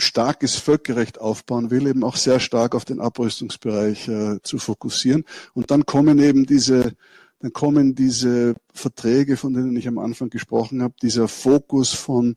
starkes 0.00 0.56
Völkerrecht 0.56 1.20
aufbauen 1.20 1.70
will, 1.70 1.86
eben 1.86 2.04
auch 2.04 2.16
sehr 2.16 2.40
stark 2.40 2.74
auf 2.74 2.84
den 2.84 3.00
Abrüstungsbereich 3.00 4.08
äh, 4.08 4.42
zu 4.42 4.58
fokussieren. 4.58 5.24
Und 5.54 5.70
dann 5.70 5.86
kommen 5.86 6.18
eben 6.18 6.46
diese, 6.46 6.94
dann 7.40 7.52
kommen 7.52 7.94
diese 7.94 8.54
Verträge, 8.72 9.36
von 9.36 9.54
denen 9.54 9.76
ich 9.76 9.88
am 9.88 9.98
Anfang 9.98 10.30
gesprochen 10.30 10.82
habe, 10.82 10.94
dieser 11.02 11.28
Fokus 11.28 11.92
von 11.92 12.34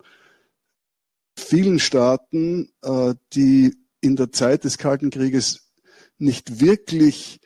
vielen 1.38 1.80
Staaten, 1.80 2.70
äh, 2.84 3.16
die 3.34 3.76
in 4.02 4.16
der 4.16 4.32
Zeit 4.32 4.64
des 4.64 4.78
Kalten 4.78 5.10
Krieges 5.10 5.72
nicht 6.18 6.60
wirklich 6.60 7.40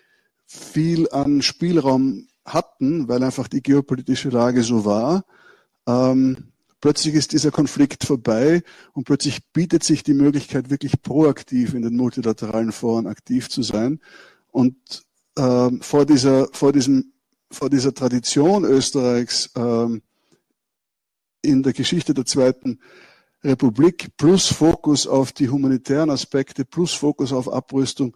viel 0.45 1.09
an 1.09 1.41
Spielraum 1.41 2.27
hatten, 2.45 3.07
weil 3.07 3.23
einfach 3.23 3.47
die 3.47 3.61
geopolitische 3.61 4.29
Lage 4.29 4.63
so 4.63 4.85
war. 4.85 5.25
Ähm, 5.87 6.51
Plötzlich 6.87 7.15
ist 7.15 7.33
dieser 7.33 7.51
Konflikt 7.51 8.05
vorbei 8.05 8.63
und 8.93 9.03
plötzlich 9.03 9.41
bietet 9.51 9.83
sich 9.83 10.03
die 10.03 10.13
Möglichkeit, 10.13 10.69
wirklich 10.69 11.01
proaktiv 11.01 11.73
in 11.73 11.81
den 11.81 11.97
multilateralen 11.97 12.71
Foren 12.71 13.07
aktiv 13.07 13.49
zu 13.49 13.61
sein. 13.61 13.99
Und 14.51 14.77
ähm, 15.37 15.81
vor 15.81 16.05
dieser, 16.05 16.47
vor 16.53 16.71
diesem, 16.71 17.11
vor 17.51 17.69
dieser 17.69 17.93
Tradition 17.93 18.63
Österreichs 18.63 19.51
ähm, 19.57 20.01
in 21.41 21.61
der 21.61 21.73
Geschichte 21.73 22.13
der 22.13 22.25
Zweiten 22.25 22.79
Republik 23.43 24.15
plus 24.15 24.47
Fokus 24.47 25.07
auf 25.07 25.33
die 25.33 25.49
humanitären 25.49 26.09
Aspekte 26.09 26.63
plus 26.63 26.93
Fokus 26.93 27.33
auf 27.33 27.51
Abrüstung 27.51 28.15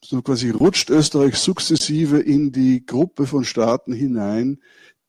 so 0.00 0.22
quasi 0.22 0.50
rutscht 0.50 0.90
Österreich 0.90 1.34
sukzessive 1.34 2.20
in 2.20 2.52
die 2.52 2.86
Gruppe 2.86 3.26
von 3.26 3.42
Staaten 3.42 3.92
hinein, 3.92 4.60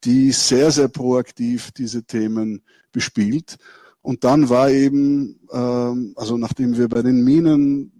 die 0.04 0.32
sehr, 0.32 0.72
sehr 0.72 0.88
proaktiv 0.88 1.72
diese 1.72 2.04
Themen 2.04 2.62
bespielt. 2.91 3.58
Und 4.02 4.24
dann 4.24 4.50
war 4.50 4.70
eben, 4.70 5.39
ähm, 5.52 6.14
also 6.16 6.38
nachdem 6.38 6.78
wir 6.78 6.88
bei 6.88 7.02
den 7.02 7.24
Minen 7.24 7.91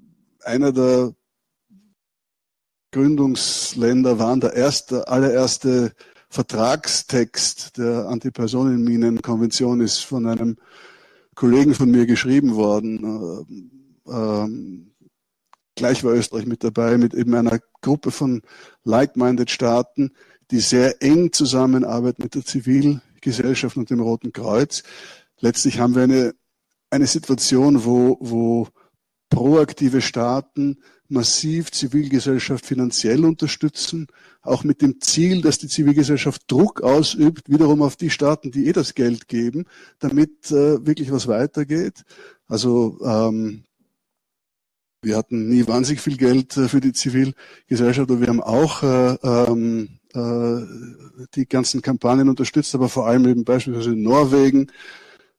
einer 0.44 0.72
der 0.72 1.14
Gründungsländer 2.92 4.18
waren, 4.18 4.40
der 4.40 4.54
erste, 4.54 5.08
allererste 5.08 5.94
Vertragstext 6.30 7.78
der 7.78 8.08
Antipersonenminenkonvention 8.08 9.82
ist 9.82 10.00
von 10.00 10.26
einem 10.28 10.58
Kollegen 11.36 11.74
von 11.74 11.92
mir 11.92 12.06
geschrieben 12.06 12.56
worden. 12.56 13.46
Äh, 14.08 14.12
ähm, 14.12 14.92
gleich 15.76 16.04
war 16.04 16.14
Österreich 16.14 16.46
mit 16.46 16.64
dabei, 16.64 16.98
mit 16.98 17.14
eben 17.14 17.34
einer 17.36 17.60
Gruppe 17.82 18.12
von 18.12 18.42
like-minded 18.84 19.52
Staaten, 19.52 20.12
die 20.52 20.60
sehr 20.60 21.02
eng 21.02 21.32
zusammenarbeitet 21.32 22.20
mit 22.20 22.36
der 22.36 22.46
Zivilgesellschaft 22.46 23.78
und 23.78 23.90
dem 23.90 24.00
Roten 24.00 24.32
Kreuz. 24.32 24.84
Letztlich 25.40 25.80
haben 25.80 25.96
wir 25.96 26.04
eine, 26.04 26.36
eine 26.90 27.08
Situation, 27.08 27.86
wo, 27.86 28.18
wo 28.20 28.68
proaktive 29.30 30.02
Staaten 30.02 30.78
massiv 31.10 31.72
Zivilgesellschaft 31.72 32.66
finanziell 32.66 33.24
unterstützen, 33.24 34.08
auch 34.42 34.64
mit 34.64 34.82
dem 34.82 35.00
Ziel, 35.00 35.42
dass 35.42 35.58
die 35.58 35.68
Zivilgesellschaft 35.68 36.44
Druck 36.48 36.82
ausübt, 36.82 37.50
wiederum 37.50 37.82
auf 37.82 37.96
die 37.96 38.10
Staaten, 38.10 38.52
die 38.52 38.68
eh 38.68 38.74
das 38.74 38.94
Geld 38.94 39.28
geben, 39.28 39.66
damit 40.00 40.52
äh, 40.52 40.86
wirklich 40.86 41.12
was 41.12 41.28
weitergeht. 41.28 42.04
Also 42.48 43.00
ähm, 43.04 43.64
wir 45.02 45.16
hatten 45.16 45.48
nie 45.48 45.68
wahnsinnig 45.68 46.02
viel 46.02 46.18
Geld 46.18 46.58
äh, 46.58 46.68
für 46.68 46.82
die 46.82 46.94
Zivilgesellschaft, 46.94 48.10
aber 48.10 48.20
wir 48.20 48.28
haben 48.28 48.42
auch 48.42 48.84
äh, 48.84 49.18
ähm, 49.24 49.90
äh, 49.90 49.97
die 51.36 51.48
ganzen 51.48 51.82
Kampagnen 51.82 52.30
unterstützt, 52.30 52.74
aber 52.76 52.90
vor 52.90 53.08
allem 53.08 53.28
eben 53.28 53.44
beispielsweise 53.44 53.92
in 53.92 54.02
Norwegen 54.02 54.72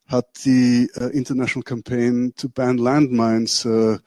hat 0.06 0.44
die 0.44 0.90
äh, 0.94 1.10
International 1.16 1.62
Campaign 1.62 2.32
to 2.34 2.48
Ban 2.48 2.78
Landmines 2.78 3.64
äh, 3.64 3.98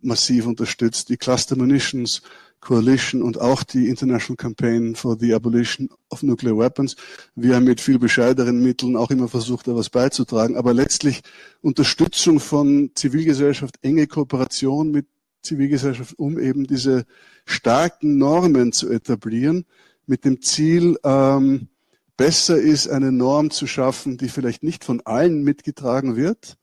massiv 0.00 0.46
unterstützt, 0.46 1.08
die 1.08 1.16
Cluster 1.16 1.56
Munitions 1.56 2.22
Coalition 2.60 3.22
und 3.22 3.40
auch 3.40 3.62
die 3.62 3.88
International 3.88 4.36
Campaign 4.36 4.96
for 4.96 5.16
the 5.18 5.32
Abolition 5.32 5.88
of 6.10 6.22
Nuclear 6.22 6.58
Weapons. 6.58 6.96
Wir 7.34 7.54
haben 7.54 7.64
mit 7.64 7.80
viel 7.80 7.98
bescheideren 7.98 8.62
Mitteln 8.62 8.96
auch 8.96 9.10
immer 9.10 9.28
versucht, 9.28 9.68
da 9.68 9.76
was 9.76 9.90
beizutragen, 9.90 10.56
aber 10.56 10.74
letztlich 10.74 11.20
Unterstützung 11.60 12.40
von 12.40 12.90
Zivilgesellschaft, 12.94 13.76
enge 13.82 14.06
Kooperation 14.06 14.90
mit 14.90 15.06
Zivilgesellschaft, 15.42 16.18
um 16.18 16.38
eben 16.38 16.66
diese 16.66 17.06
starken 17.46 18.18
Normen 18.18 18.72
zu 18.72 18.90
etablieren, 18.90 19.64
mit 20.08 20.24
dem 20.24 20.42
Ziel, 20.42 20.98
ähm, 21.04 21.68
besser 22.16 22.58
ist, 22.58 22.88
eine 22.88 23.12
Norm 23.12 23.50
zu 23.50 23.66
schaffen, 23.66 24.18
die 24.18 24.28
vielleicht 24.28 24.62
nicht 24.62 24.84
von 24.84 25.00
allen 25.02 25.44
mitgetragen 25.44 26.16
wird, 26.16 26.56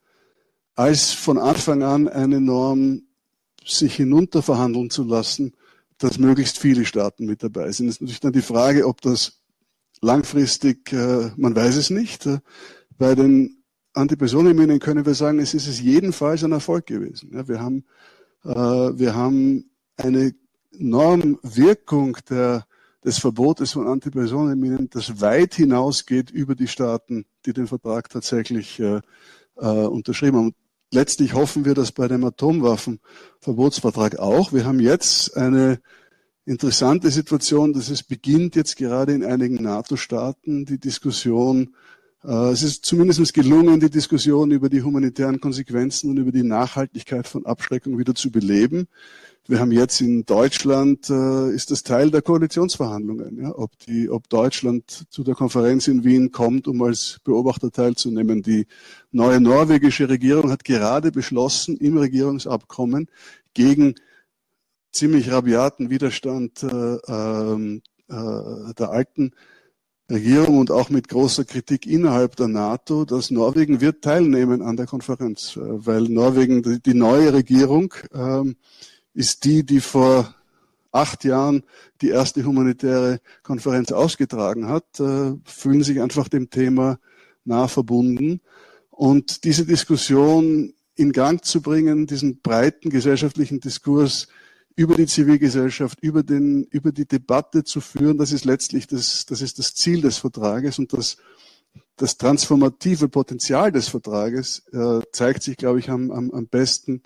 als 0.76 1.14
von 1.14 1.38
Anfang 1.38 1.84
an 1.84 2.08
eine 2.08 2.42
Norm 2.42 3.04
sich 3.66 3.96
hinunterverhandeln 3.96 4.90
zu 4.90 5.04
lassen, 5.04 5.54
dass 5.98 6.20
möglichst 6.20 6.60
viele 6.60 6.86
Staaten 6.86 7.26
mit 7.26 7.42
dabei 7.42 7.72
sind. 7.72 7.88
Es 7.88 7.96
ist 7.96 8.02
natürlich 8.02 8.20
dann 8.20 8.34
die 8.34 8.42
Frage, 8.42 8.86
ob 8.86 9.02
das 9.02 9.42
langfristig, 10.02 10.92
äh, 10.92 11.32
man 11.38 11.56
weiß 11.56 11.78
es 11.78 11.90
nicht. 11.90 12.26
Äh, 12.26 12.40
bei 12.98 13.16
den 13.16 13.64
Antipersonenminen 13.94 14.80
können 14.80 15.06
wir 15.06 15.14
sagen, 15.14 15.40
es 15.40 15.54
ist 15.54 15.68
es 15.68 15.82
jedenfalls 15.82 16.44
ein 16.44 16.52
Erfolg 16.52 16.86
gewesen. 16.88 17.32
Ja, 17.34 17.48
wir 17.48 17.62
haben, 17.62 17.86
äh, 18.44 18.50
wir 18.50 19.16
haben 19.16 19.70
eine 19.96 20.36
Normwirkung 20.78 22.18
der 22.30 22.66
des 23.06 23.20
Verbotes 23.20 23.74
von 23.74 23.88
Antipersonenminen, 23.88 24.90
das 24.90 25.22
weit 25.22 25.54
hinausgeht 25.54 26.32
über 26.32 26.56
die 26.56 26.68
Staaten, 26.68 27.26
die 27.46 27.54
den 27.54 27.68
Vertrag 27.68 28.10
tatsächlich 28.10 28.80
äh, 28.80 29.02
äh, 29.58 29.68
unterschrieben 29.68 30.38
haben. 30.38 30.56
Letztlich 30.92 31.34
hoffen 31.34 31.66
wir 31.66 31.76
das 31.76 31.92
bei 31.92 32.08
dem 32.08 32.24
Atomwaffenverbotsvertrag 32.24 34.18
auch. 34.18 34.54
Wir 34.54 34.66
haben 34.66 34.80
jetzt 34.80 35.38
eine 35.38 35.80
interessante 36.46 37.12
Situation, 37.12 37.74
dass 37.74 37.90
es 37.90 38.02
beginnt 38.02 38.56
jetzt 38.56 38.76
gerade 38.76 39.14
in 39.14 39.24
einigen 39.24 39.62
NATO-Staaten 39.62 40.66
die 40.66 40.80
Diskussion, 40.80 41.76
es 42.28 42.64
ist 42.64 42.86
zumindest 42.86 43.34
gelungen, 43.34 43.80
die 43.80 43.90
Diskussion 43.90 44.52
über 44.52 44.70
die 44.70 44.82
humanitären 44.82 45.40
Konsequenzen 45.40 46.10
und 46.10 46.18
über 46.18 46.32
die 46.32 46.44
Nachhaltigkeit 46.44 47.28
von 47.28 47.46
Abschreckung 47.46 47.98
wieder 48.00 48.16
zu 48.16 48.32
beleben. 48.32 48.88
Wir 49.48 49.60
haben 49.60 49.72
jetzt 49.72 50.02
in 50.02 50.26
Deutschland, 50.26 51.08
äh, 51.08 51.52
ist 51.52 51.70
das 51.70 51.84
Teil 51.84 52.10
der 52.10 52.24
Koalitionsverhandlungen, 52.24 53.44
ja, 53.44 53.56
ob, 53.56 53.78
die, 53.86 54.10
ob 54.10 54.28
Deutschland 54.28 55.06
zu 55.12 55.24
der 55.24 55.36
Konferenz 55.36 55.88
in 55.88 56.04
Wien 56.04 56.32
kommt, 56.32 56.68
um 56.68 56.82
als 56.82 57.20
Beobachter 57.24 57.72
teilzunehmen. 57.72 58.42
Die 58.42 58.66
neue 59.12 59.40
norwegische 59.40 60.10
Regierung 60.10 60.50
hat 60.50 60.64
gerade 60.64 61.12
beschlossen, 61.12 61.78
im 61.78 61.98
Regierungsabkommen 61.98 63.08
gegen 63.54 63.94
ziemlich 64.92 65.32
rabiaten 65.32 65.92
Widerstand 65.92 66.64
äh, 66.64 66.98
ähm, 67.08 67.84
äh, 68.08 68.74
der 68.74 68.90
alten 68.90 69.32
Regierung 70.10 70.60
und 70.60 70.70
auch 70.70 70.90
mit 70.90 71.08
großer 71.08 71.46
Kritik 71.46 71.88
innerhalb 71.88 72.36
der 72.36 72.48
NATO, 72.48 73.06
dass 73.06 73.32
Norwegen 73.32 73.82
wird 73.82 74.04
teilnehmen 74.04 74.62
an 74.62 74.78
der 74.78 74.86
Konferenz, 74.86 75.56
äh, 75.56 75.62
weil 75.64 76.04
Norwegen 76.04 76.82
die, 76.84 76.94
neue 76.94 77.34
Regierung 77.34 77.94
ähm, 78.14 78.56
ist 79.14 79.46
die, 79.46 79.66
die 79.66 79.80
vor 79.80 80.36
acht 80.92 81.24
Jahren 81.24 81.64
die 82.02 82.10
erste 82.10 82.46
humanitäre 82.46 83.20
Konferenz 83.44 83.92
ausgetragen 83.92 84.68
hat, 84.68 85.00
äh, 85.00 85.34
fühlen 85.44 85.84
sich 85.84 86.00
einfach 86.00 86.30
dem 86.30 86.50
Thema 86.50 87.00
nah 87.44 87.68
verbunden. 87.68 88.42
Und 88.92 89.44
diese 89.44 89.66
Diskussion 89.66 90.74
in 90.96 91.12
Gang 91.12 91.44
zu 91.44 91.62
bringen, 91.62 92.08
diesen 92.08 92.42
breiten 92.42 92.90
gesellschaftlichen 92.90 93.60
Diskurs 93.60 94.28
über 94.76 94.96
die 94.96 95.08
Zivilgesellschaft, 95.08 96.00
über, 96.02 96.24
den, 96.24 96.66
über 96.66 96.92
die 96.92 97.08
Debatte 97.08 97.64
zu 97.64 97.80
führen, 97.82 98.18
das 98.18 98.32
ist 98.32 98.46
letztlich 98.46 98.88
das, 98.88 99.26
das, 99.26 99.42
ist 99.42 99.60
das 99.60 99.74
Ziel 99.74 100.02
des 100.02 100.18
Vertrages 100.18 100.80
und 100.80 100.92
das, 100.94 101.18
das 101.96 102.18
transformative 102.18 103.08
Potenzial 103.08 103.72
des 103.72 103.88
Vertrages 103.88 104.64
äh, 104.74 105.00
zeigt 105.12 105.44
sich, 105.44 105.56
glaube 105.56 105.80
ich, 105.80 105.90
am, 105.90 106.12
am, 106.12 106.32
am 106.32 106.48
besten 106.48 107.04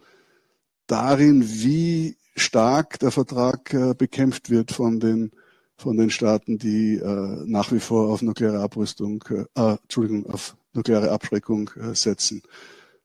darin, 0.88 1.44
wie 1.48 2.18
stark 2.36 2.98
der 3.00 3.12
Vertrag 3.12 3.74
äh, 3.74 3.94
bekämpft 3.94 4.50
wird 4.50 4.72
von 4.72 5.00
den 5.00 5.32
von 5.80 5.96
den 5.96 6.10
Staaten, 6.10 6.58
die 6.58 6.96
äh, 6.96 7.44
nach 7.46 7.72
wie 7.72 7.80
vor 7.80 8.10
auf 8.10 8.22
nukleare 8.22 8.60
Abrüstung, 8.60 9.24
äh, 9.56 9.78
Entschuldigung, 9.84 10.30
auf 10.30 10.58
nukleare 10.74 11.10
Abschreckung 11.12 11.70
äh, 11.80 11.96
setzen. 11.96 12.44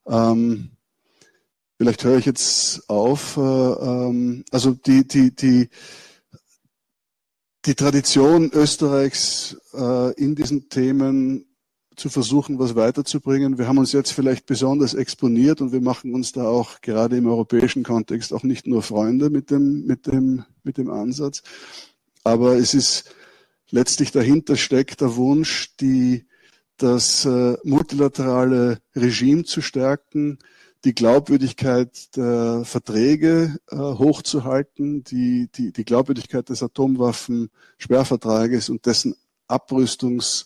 Ähm, 0.07 0.71
vielleicht 1.77 2.05
höre 2.05 2.19
ich 2.19 2.27
jetzt 2.27 2.89
auf. 2.89 3.37
Äh, 3.37 3.41
ähm, 3.41 4.45
also 4.51 4.73
die 4.73 5.07
die 5.07 5.35
die 5.35 5.69
die 7.65 7.75
Tradition 7.75 8.51
Österreichs 8.53 9.57
äh, 9.73 10.13
in 10.15 10.35
diesen 10.35 10.69
Themen 10.69 11.47
zu 11.97 12.09
versuchen, 12.09 12.59
was 12.59 12.75
weiterzubringen. 12.75 13.59
Wir 13.59 13.69
haben 13.69 13.79
uns 13.79 13.93
jetzt 13.93 14.13
vielleicht 14.13 14.47
besonders 14.47 14.95
exponiert 14.95 15.61
und 15.61 15.73
wir 15.73 15.81
machen 15.81 16.15
uns 16.15 16.33
da 16.33 16.45
auch 16.45 16.81
gerade 16.81 17.17
im 17.17 17.27
europäischen 17.27 17.85
Kontext 17.85 18.33
auch 18.33 18.43
nicht 18.43 18.67
nur 18.67 18.83
Freunde 18.83 19.31
mit 19.31 19.51
dem, 19.51 19.87
mit 19.87 20.07
dem, 20.07 20.45
mit 20.63 20.77
dem 20.77 20.91
Ansatz. 20.91 21.43
Aber 22.25 22.57
es 22.57 22.75
ist 22.75 23.15
letztlich 23.71 24.11
dahinter 24.11 24.57
steckt 24.57 25.01
der 25.01 25.17
Wunsch, 25.17 25.77
die, 25.77 26.27
das 26.77 27.25
äh, 27.25 27.57
multilaterale 27.63 28.79
Regime 28.97 29.45
zu 29.45 29.63
stärken, 29.63 30.39
die 30.85 30.95
Glaubwürdigkeit 30.95 32.17
der 32.17 32.63
Verträge 32.65 33.59
äh, 33.71 33.77
hochzuhalten, 33.77 35.05
die, 35.05 35.49
die, 35.55 35.73
die 35.73 35.85
Glaubwürdigkeit 35.85 36.49
des 36.49 36.63
Atomwaffensperrvertrages 36.63 38.69
und 38.69 38.87
dessen 38.87 39.17
Abrüstungs 39.49 40.45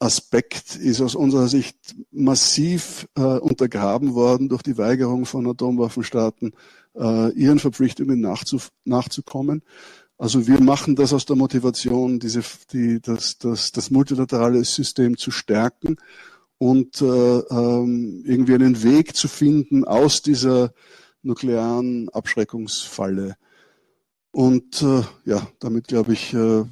Aspekt 0.00 0.76
ist 0.76 1.00
aus 1.00 1.16
unserer 1.16 1.48
Sicht 1.48 1.96
massiv 2.12 3.08
äh, 3.16 3.22
untergraben 3.22 4.14
worden 4.14 4.48
durch 4.48 4.62
die 4.62 4.78
Weigerung 4.78 5.26
von 5.26 5.44
Atomwaffenstaaten, 5.48 6.52
äh, 6.94 7.32
ihren 7.32 7.58
Verpflichtungen 7.58 8.20
nachzu, 8.20 8.60
nachzukommen. 8.84 9.64
Also 10.16 10.46
wir 10.46 10.60
machen 10.60 10.94
das 10.94 11.12
aus 11.12 11.26
der 11.26 11.34
Motivation, 11.34 12.20
diese, 12.20 12.42
die, 12.72 13.00
das, 13.00 13.38
das, 13.38 13.72
das 13.72 13.90
multilaterale 13.90 14.62
System 14.64 15.16
zu 15.16 15.32
stärken 15.32 15.96
und 16.58 17.00
äh, 17.00 17.04
ähm, 17.04 18.22
irgendwie 18.24 18.54
einen 18.54 18.82
Weg 18.82 19.14
zu 19.16 19.28
finden 19.28 19.84
aus 19.84 20.22
dieser 20.22 20.72
nuklearen 21.22 22.08
Abschreckungsfalle. 22.10 23.36
Und 24.32 24.82
äh, 24.82 25.02
ja, 25.24 25.46
damit 25.60 25.88
glaube 25.88 26.12
ich, 26.12 26.34
äh, 26.34 26.60
äh, 26.60 26.64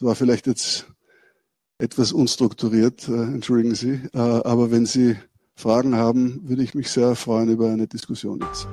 war 0.00 0.14
vielleicht 0.14 0.46
jetzt 0.46 0.86
etwas 1.78 2.12
unstrukturiert, 2.12 3.08
äh, 3.08 3.12
entschuldigen 3.12 3.74
Sie. 3.74 4.00
Äh, 4.12 4.18
aber 4.18 4.70
wenn 4.70 4.86
Sie 4.86 5.16
Fragen 5.54 5.96
haben, 5.96 6.40
würde 6.48 6.62
ich 6.62 6.74
mich 6.74 6.90
sehr 6.90 7.14
freuen 7.14 7.48
über 7.48 7.70
eine 7.70 7.86
Diskussion 7.86 8.40
jetzt. 8.40 8.66